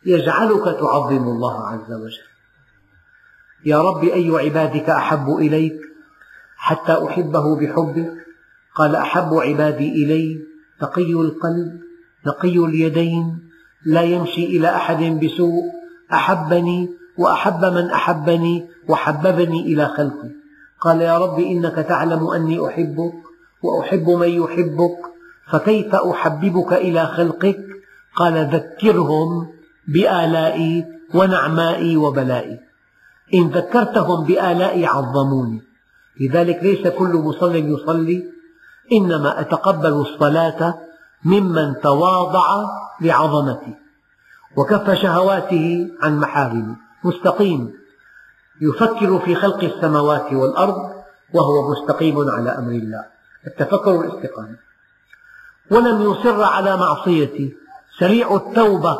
يجعلك 0.06 0.64
تعظم 0.64 1.24
الله 1.28 1.68
عز 1.68 1.94
وجل. 1.94 2.28
يا 3.66 3.82
رب 3.82 4.04
أي 4.04 4.30
عبادك 4.30 4.90
أحب 4.90 5.30
إليك 5.30 5.80
حتى 6.58 7.06
أحبه 7.06 7.56
بحبك؟ 7.60 8.14
قال 8.76 8.96
أحب 8.96 9.34
عبادي 9.34 10.04
إلي 10.04 10.40
تقي 10.80 11.12
القلب 11.12 11.82
نقي 12.28 12.58
اليدين 12.58 13.50
لا 13.86 14.02
يمشي 14.02 14.46
إلى 14.46 14.76
أحد 14.76 15.04
بسوء. 15.04 15.64
أحبني 16.14 16.90
وأحب 17.18 17.66
من 17.66 17.90
أحبني 17.90 18.66
وحببني 18.90 19.60
إلى 19.62 19.86
خلقي. 19.86 20.30
قال 20.82 21.02
يا 21.02 21.18
رب 21.18 21.40
إنك 21.40 21.76
تعلم 21.76 22.28
أني 22.28 22.68
أحبك 22.68 23.14
وأحب 23.64 24.10
من 24.10 24.30
يحبك 24.30 24.98
فكيف 25.52 25.96
أحببك 25.96 26.74
إلى 26.74 27.06
خلقك؟ 27.06 27.58
قال 28.16 28.50
ذكرهم 28.56 29.48
بآلائي 29.88 30.86
ونعمائي 31.14 31.98
وبلائي. 31.98 32.60
إن 33.34 33.48
ذكرتهم 33.48 34.26
بآلائي 34.26 34.86
عظموني. 34.86 35.62
لذلك 36.22 36.64
ليس 36.64 36.88
كل 36.88 37.14
مصل 37.14 37.56
يصلي 37.56 38.24
إنما 38.92 39.40
أتقبل 39.40 39.90
الصلاة 39.90 40.76
ممن 41.26 41.82
تواضع 41.82 42.66
لعظمتي 43.02 43.76
وكف 44.58 44.92
شهواته 44.92 45.88
عن 46.02 46.18
محارمي. 46.18 46.76
مستقيم. 47.04 47.74
يفكر 48.62 49.20
في 49.20 49.36
خلق 49.36 49.64
السماوات 49.64 50.34
والأرض 50.34 51.04
وهو 51.34 51.72
مستقيم 51.72 52.30
على 52.30 52.50
أمر 52.50 52.72
الله. 52.72 53.06
التفكر 53.48 53.90
والاستقامة. 53.90 54.58
ولم 55.72 56.02
يصر 56.02 56.44
على 56.44 56.78
معصيتي. 56.78 57.56
سريع 58.00 58.36
التوبة. 58.36 58.98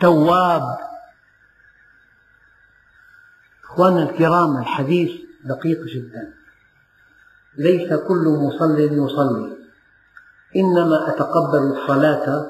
تواب. 0.00 0.78
أخواننا 3.64 4.02
الكرام 4.02 4.56
الحديث 4.56 5.10
دقيق 5.44 5.78
جدا. 5.94 6.34
ليس 7.58 7.92
كل 7.92 8.38
مصل 8.42 8.80
يصلي. 8.80 9.61
إنما 10.56 11.08
أتقبل 11.08 11.58
الصلاة 11.58 12.46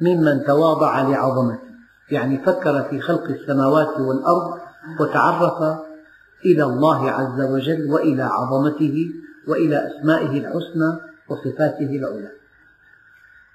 ممن 0.00 0.44
تواضع 0.44 1.00
لعظمتي 1.00 1.74
يعني 2.10 2.38
فكر 2.38 2.82
في 2.82 3.00
خلق 3.00 3.24
السماوات 3.24 4.00
والأرض 4.00 4.58
وتعرف 5.00 5.78
إلى 6.44 6.64
الله 6.64 7.10
عز 7.10 7.40
وجل 7.40 7.92
وإلى 7.92 8.22
عظمته 8.22 9.10
وإلى 9.48 9.86
أسمائه 9.86 10.38
الحسنى 10.38 10.98
وصفاته 11.28 11.96
العلى. 11.96 12.30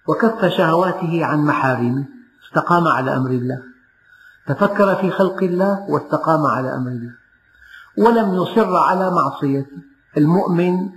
وكف 0.08 0.46
شهواته 0.46 1.26
عن 1.26 1.40
محارمه 1.40 2.06
استقام 2.48 2.88
على 2.88 3.16
أمر 3.16 3.30
الله. 3.30 3.62
تفكر 4.48 4.96
في 4.96 5.12
خلق 5.12 5.44
الله 5.44 5.90
واستقام 5.90 6.46
على 6.46 6.76
أمر 6.76 6.92
الله. 6.92 7.14
ولم 7.98 8.34
يصر 8.34 8.76
على 8.76 9.12
معصيته. 9.12 9.78
المؤمن 10.18 10.90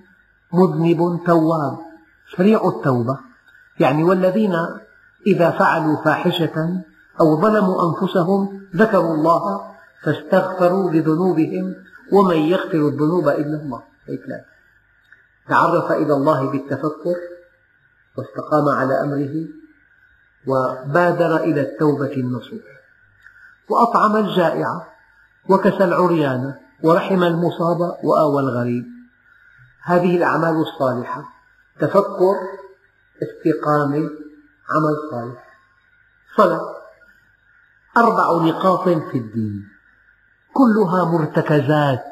مذنب 0.52 1.20
تواب. 1.26 1.91
سريع 2.36 2.68
التوبة. 2.68 3.18
يعني 3.80 4.04
والذين 4.04 4.56
إذا 5.26 5.50
فعلوا 5.50 6.04
فاحشة 6.04 6.82
أو 7.20 7.40
ظلموا 7.40 7.90
أنفسهم 7.90 8.62
ذكروا 8.76 9.14
الله 9.14 9.72
فاستغفروا 10.04 10.90
لذنوبهم 10.90 11.74
ومن 12.12 12.36
يغفر 12.36 12.88
الذنوب 12.88 13.28
إلا 13.28 13.62
الله. 13.62 13.82
لا. 14.08 14.44
تعرف 15.48 15.92
إلى 15.92 16.14
الله 16.14 16.50
بالتفكر 16.50 17.16
واستقام 18.18 18.68
على 18.68 19.00
أمره 19.00 19.34
وبادر 20.46 21.36
إلى 21.36 21.60
التوبة 21.60 22.12
النصوح. 22.12 22.62
وأطعم 23.70 24.16
الجائع 24.16 24.88
وكسى 25.48 25.84
العريان 25.84 26.54
ورحم 26.82 27.22
المصاب 27.22 27.80
وآوى 28.04 28.42
الغريب. 28.42 28.84
هذه 29.84 30.16
الأعمال 30.16 30.56
الصالحة. 30.56 31.41
تفكر 31.82 32.34
استقامة 33.22 34.10
عمل 34.70 34.96
صالح 35.10 35.44
صلاة. 36.36 36.76
أربع 37.96 38.46
نقاط 38.46 38.88
في 38.88 39.18
الدين. 39.18 39.68
كلها 40.54 41.04
مرتكزات. 41.04 42.04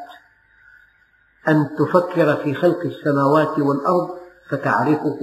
أن 1.49 1.69
تفكر 1.79 2.37
في 2.37 2.55
خلق 2.55 2.81
السماوات 2.81 3.59
والأرض 3.59 4.09
فتعرفه 4.51 5.19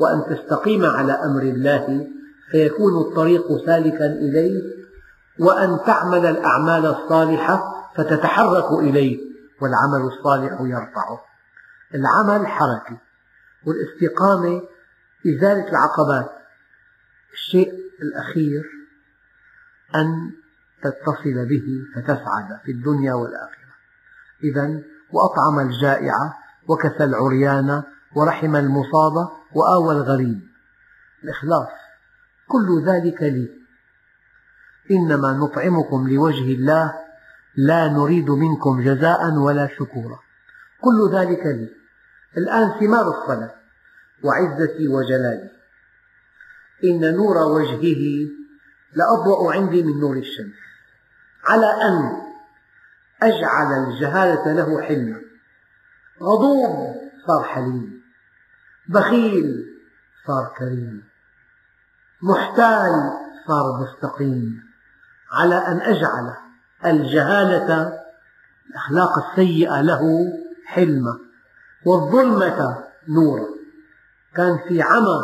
وأن 0.00 0.36
تستقيم 0.36 0.84
على 0.84 1.12
أمر 1.12 1.42
الله 1.42 2.08
فيكون 2.50 3.00
الطريق 3.06 3.66
سالكا 3.66 4.06
إليه 4.06 4.62
وأن 5.40 5.80
تعمل 5.86 6.26
الأعمال 6.26 6.86
الصالحة 6.86 7.90
فتتحرك 7.96 8.72
إليه 8.72 9.18
والعمل 9.62 10.00
الصالح 10.00 10.60
يرفعه. 10.60 11.20
العمل 11.94 12.46
حركة 12.46 13.09
والاستقامة 13.66 14.62
إزالة 15.26 15.68
العقبات. 15.68 16.30
الشيء 17.32 17.72
الأخير 18.02 18.62
أن 19.94 20.30
تتصل 20.82 21.46
به 21.48 21.66
فتسعد 21.94 22.60
في 22.64 22.72
الدنيا 22.72 23.14
والآخرة. 23.14 23.70
إذا 24.44 24.82
وأطعم 25.10 25.60
الجائع 25.60 26.14
وكسى 26.68 27.04
العريان 27.04 27.82
ورحم 28.14 28.56
المصاب 28.56 29.28
وآوى 29.52 29.94
الغريب. 29.94 30.40
الإخلاص 31.24 31.68
كل 32.48 32.84
ذلك 32.86 33.22
لي. 33.22 33.60
إنما 34.90 35.32
نطعمكم 35.32 36.08
لوجه 36.08 36.54
الله 36.54 36.94
لا 37.56 37.88
نريد 37.88 38.30
منكم 38.30 38.80
جزاء 38.80 39.32
ولا 39.32 39.68
شكورا. 39.78 40.18
كل 40.80 41.10
ذلك 41.16 41.46
لي. 41.46 41.79
الآن 42.36 42.80
ثمار 42.80 43.08
الصلاة 43.08 43.54
وعزتي 44.22 44.88
وجلالي. 44.88 45.50
إن 46.84 47.16
نور 47.16 47.36
وجهه 47.36 48.30
لأضوأ 48.94 49.54
عندي 49.54 49.82
من 49.82 50.00
نور 50.00 50.16
الشمس. 50.16 50.54
على 51.44 51.66
أن 51.66 52.22
أجعل 53.22 53.84
الجهالة 53.84 54.52
له 54.52 54.82
حلما. 54.82 55.20
غضوب 56.22 56.96
صار 57.26 57.42
حليم. 57.42 58.02
بخيل 58.88 59.66
صار 60.26 60.54
كريم. 60.58 61.04
محتال 62.22 62.92
صار 63.46 63.82
مستقيم. 63.82 64.62
على 65.32 65.54
أن 65.54 65.80
أجعل 65.80 66.34
الجهالة 66.84 68.00
الأخلاق 68.70 69.30
السيئة 69.30 69.80
له 69.80 70.02
حلما. 70.66 71.29
والظلمة 71.86 72.84
نورا 73.08 73.46
كان 74.36 74.58
في 74.68 74.82
عمى 74.82 75.20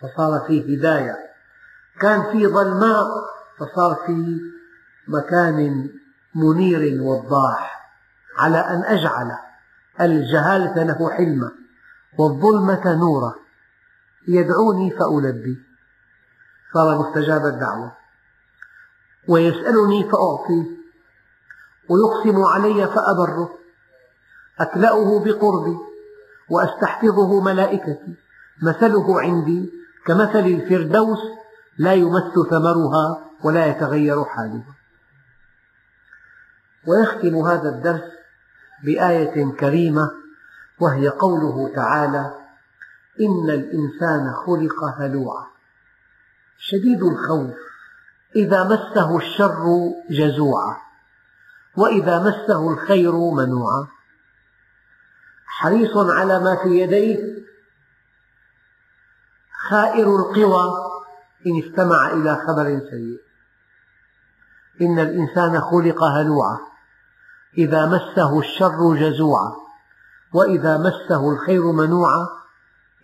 فصار 0.00 0.46
في 0.46 0.76
هداية. 0.76 1.16
كان 2.00 2.22
في 2.32 2.46
ظلماء 2.46 3.06
فصار 3.58 3.94
في 4.06 4.40
مكان 5.08 5.90
منير 6.34 7.02
وضاح. 7.02 7.90
على 8.38 8.58
أن 8.58 8.84
أجعل 8.84 9.30
الجهالة 10.00 10.82
له 10.82 11.10
حلما 11.10 11.52
والظلمة 12.18 12.94
نورا 12.94 13.34
يدعوني 14.28 14.90
فألبي. 14.90 15.58
صار 16.74 16.98
مستجاب 16.98 17.46
الدعوة. 17.46 17.96
ويسألني 19.28 20.10
فأعطيه 20.10 20.76
ويقسم 21.88 22.44
علي 22.44 22.86
فأبره. 22.86 23.65
أكلأه 24.60 25.24
بقربي 25.24 25.76
وأستحفظه 26.50 27.40
ملائكتي. 27.40 28.14
مثله 28.62 29.20
عندي 29.20 29.72
كمثل 30.06 30.38
الفردوس 30.38 31.18
لا 31.78 31.92
يمس 31.92 32.32
ثمرها 32.50 33.30
ولا 33.44 33.66
يتغير 33.66 34.24
حالها. 34.24 34.74
ويختم 36.86 37.36
هذا 37.36 37.68
الدرس 37.68 38.10
بآية 38.84 39.52
كريمة 39.52 40.10
وهي 40.80 41.08
قوله 41.08 41.74
تعالى 41.74 42.34
إن 43.20 43.50
الإنسان 43.50 44.32
خلق 44.46 44.84
هلوعا. 44.98 45.46
شديد 46.58 47.02
الخوف 47.02 47.56
إذا 48.36 48.64
مسه 48.64 49.16
الشر 49.16 49.64
جزوعا 50.10 50.76
وإذا 51.76 52.18
مسه 52.18 52.70
الخير 52.72 53.12
منوعا. 53.12 53.95
حريص 55.56 55.96
على 55.96 56.40
ما 56.40 56.56
في 56.62 56.68
يديه. 56.68 57.36
خائر 59.68 60.16
القوى 60.16 60.64
إن 61.46 61.62
استمع 61.62 62.12
إلى 62.12 62.36
خبر 62.36 62.80
سيء. 62.90 63.20
إن 64.80 64.98
الإنسان 64.98 65.60
خلق 65.60 66.04
هلوعا 66.04 66.58
إذا 67.58 67.86
مسه 67.86 68.38
الشر 68.38 68.96
جزوعا 68.96 69.52
وإذا 70.32 70.78
مسه 70.78 71.32
الخير 71.32 71.72
منوعا 71.72 72.28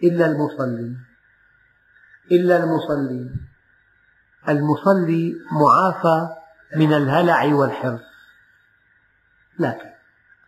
إلا 0.03 0.27
المصلين. 0.27 0.97
إلا 2.33 2.65
المصلين. 2.65 3.49
المصلي 4.49 5.35
معافى 5.53 6.29
من 6.77 6.93
الهلع 6.93 7.55
والحرص. 7.55 8.01
لكن 9.59 9.91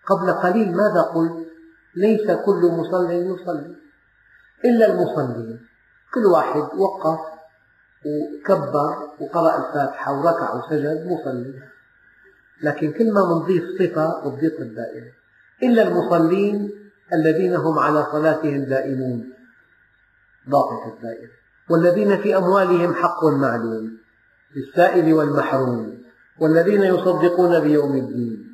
قبل 0.07 0.33
قليل 0.33 0.77
ماذا 0.77 1.03
قلت؟ 1.03 1.54
ليس 1.97 2.31
كل 2.31 2.63
مصل 2.79 3.11
يصلي 3.11 3.77
إلا 4.65 4.87
المصلين 4.87 5.61
كل 6.15 6.27
واحد 6.27 6.61
وقف 6.61 7.21
وكبر 8.07 8.97
وقرأ 9.21 9.57
الفاتحة 9.59 10.21
وركع 10.21 10.55
وسجد 10.55 11.07
مصلي. 11.07 11.55
لكن 12.63 12.93
كل 12.93 13.13
ما 13.13 13.21
نضيف 13.21 13.65
صفة 13.79 14.21
بتضيق 14.21 14.61
الدائرة 14.61 15.13
إلا 15.63 15.89
المصلين 15.89 16.71
الذين 17.13 17.55
هم 17.55 17.79
على 17.79 18.07
صلاتهم 18.13 18.65
دائمون. 18.65 19.33
ضاقت 20.51 20.93
الدائرة 20.93 21.31
والذين 21.71 22.17
في 22.17 22.37
أموالهم 22.37 22.95
حق 22.95 23.25
معلوم. 23.25 23.99
للسائل 24.57 25.15
والمحروم. 25.15 26.05
والذين 26.41 26.83
يصدقون 26.83 27.61
بيوم 27.61 27.97
الدين. 27.97 28.45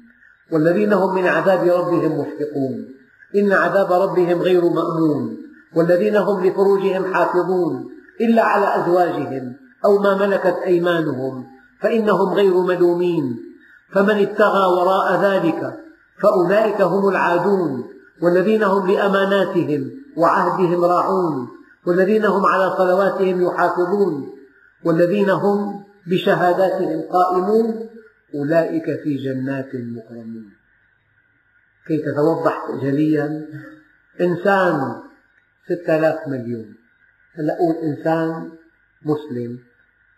والذين 0.53 0.93
هم 0.93 1.15
من 1.15 1.27
عذاب 1.27 1.69
ربهم 1.69 2.21
مشفقون. 2.21 3.00
إن 3.37 3.53
عذاب 3.53 3.93
ربهم 3.93 4.43
غير 4.43 4.65
مأمون 4.65 5.37
والذين 5.77 6.17
هم 6.17 6.47
لفروجهم 6.47 7.15
حافظون 7.15 7.91
إلا 8.21 8.43
على 8.43 8.85
أزواجهم 8.85 9.57
أو 9.85 9.99
ما 9.99 10.27
ملكت 10.27 10.57
أيمانهم 10.67 11.47
فإنهم 11.81 12.35
غير 12.35 12.55
ملومين 12.55 13.37
فمن 13.93 14.27
ابتغى 14.27 14.65
وراء 14.67 15.23
ذلك 15.23 15.77
فأولئك 16.23 16.81
هم 16.81 17.09
العادون 17.09 17.85
والذين 18.23 18.63
هم 18.63 18.91
لأماناتهم 18.91 19.91
وعهدهم 20.17 20.85
راعون 20.85 21.49
والذين 21.87 22.25
هم 22.25 22.47
على 22.47 22.75
صلواتهم 22.77 23.43
يحافظون 23.43 24.29
والذين 24.85 25.31
هم 25.31 25.85
بشهاداتهم 26.07 27.03
قائمون 27.13 27.89
أولئك 28.35 28.85
في 29.03 29.17
جنات 29.17 29.71
مكرمون 29.75 30.60
كي 31.87 31.99
تتوضح 31.99 32.71
جليا؟ 32.83 33.49
إنسان 34.21 35.03
ستة 35.65 35.99
آلاف 35.99 36.29
مليون. 36.29 36.75
هلأ 37.35 37.59
قول 37.59 37.75
إنسان 37.77 38.53
مسلم 39.03 39.59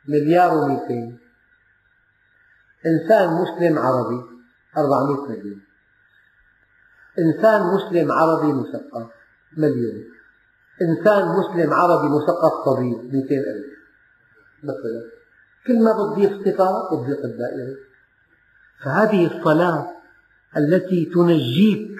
مليار 0.08 0.54
ومئتين. 0.54 1.18
إنسان 2.86 3.28
مسلم 3.28 3.78
عربي 3.78 4.22
أربعمئة 4.76 5.28
مليون. 5.28 5.60
إنسان 7.18 7.62
مسلم 7.62 8.12
عربي 8.12 8.52
مثقف 8.52 9.10
مليون. 9.56 10.04
إنسان 10.82 11.28
مسلم 11.28 11.74
عربي 11.74 12.08
مثقف 12.08 12.52
طبيب 12.66 13.14
مئتين 13.14 13.38
ألف. 13.38 13.72
مثلا 14.62 15.10
كل 15.66 15.84
ما 15.84 15.92
بتضيف 15.92 16.32
صفة 16.32 16.88
بتضيق 16.88 17.24
الدائرة 17.24 17.76
فهذه 18.84 19.26
الصلاة 19.26 20.01
التي 20.56 21.04
تنجيك 21.04 21.90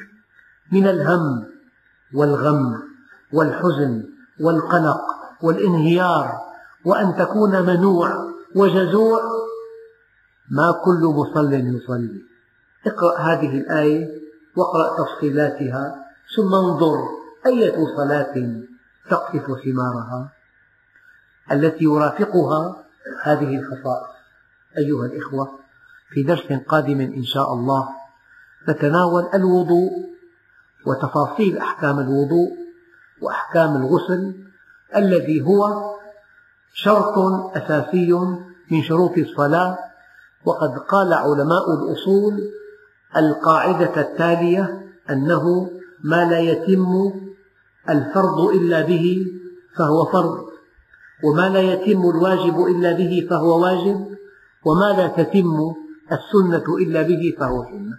من 0.72 0.86
الهم 0.88 1.46
والغم 2.14 2.82
والحزن 3.32 4.04
والقلق 4.40 5.00
والانهيار 5.42 6.40
وأن 6.84 7.16
تكون 7.16 7.66
منوع 7.66 8.32
وجزوع. 8.54 9.20
ما 10.50 10.72
كل 10.84 11.00
مصل 11.04 11.52
يصلي. 11.52 12.22
اقرأ 12.86 13.18
هذه 13.18 13.58
الآية 13.58 14.08
واقرأ 14.56 15.04
تفصيلاتها 15.04 16.06
ثم 16.36 16.54
انظر 16.54 16.96
أية 17.46 17.86
صلاة 17.96 18.62
تقطف 19.10 19.46
ثمارها. 19.64 20.32
التي 21.52 21.84
يرافقها 21.84 22.84
هذه 23.22 23.58
الخصائص. 23.58 24.12
أيها 24.78 25.06
الإخوة 25.06 25.58
في 26.10 26.22
درس 26.22 26.52
قادم 26.68 27.00
إن 27.00 27.24
شاء 27.24 27.52
الله 27.52 28.01
نتناول 28.68 29.28
الوضوء 29.34 29.90
وتفاصيل 30.86 31.58
أحكام 31.58 31.98
الوضوء 31.98 32.50
وأحكام 33.22 33.76
الغسل 33.76 34.34
الذي 34.96 35.42
هو 35.42 35.92
شرط 36.74 37.18
أساسي 37.56 38.12
من 38.70 38.82
شروط 38.82 39.18
الصلاة. 39.18 39.78
وقد 40.44 40.78
قال 40.78 41.12
علماء 41.12 41.74
الأصول 41.74 42.40
القاعدة 43.16 44.00
التالية 44.00 44.82
أنه 45.10 45.70
ما 46.04 46.30
لا 46.30 46.38
يتم 46.38 47.12
الفرض 47.88 48.40
إلا 48.40 48.80
به 48.80 49.26
فهو 49.78 50.04
فرض 50.04 50.44
وما 51.24 51.48
لا 51.48 51.60
يتم 51.60 52.10
الواجب 52.10 52.66
إلا 52.66 52.92
به 52.92 53.26
فهو 53.30 53.62
واجب 53.62 54.06
وما 54.66 54.92
لا 54.92 55.06
تتم 55.06 55.74
السنة 56.12 56.76
إلا 56.76 57.02
به 57.02 57.34
فهو 57.38 57.64
سنة. 57.64 57.98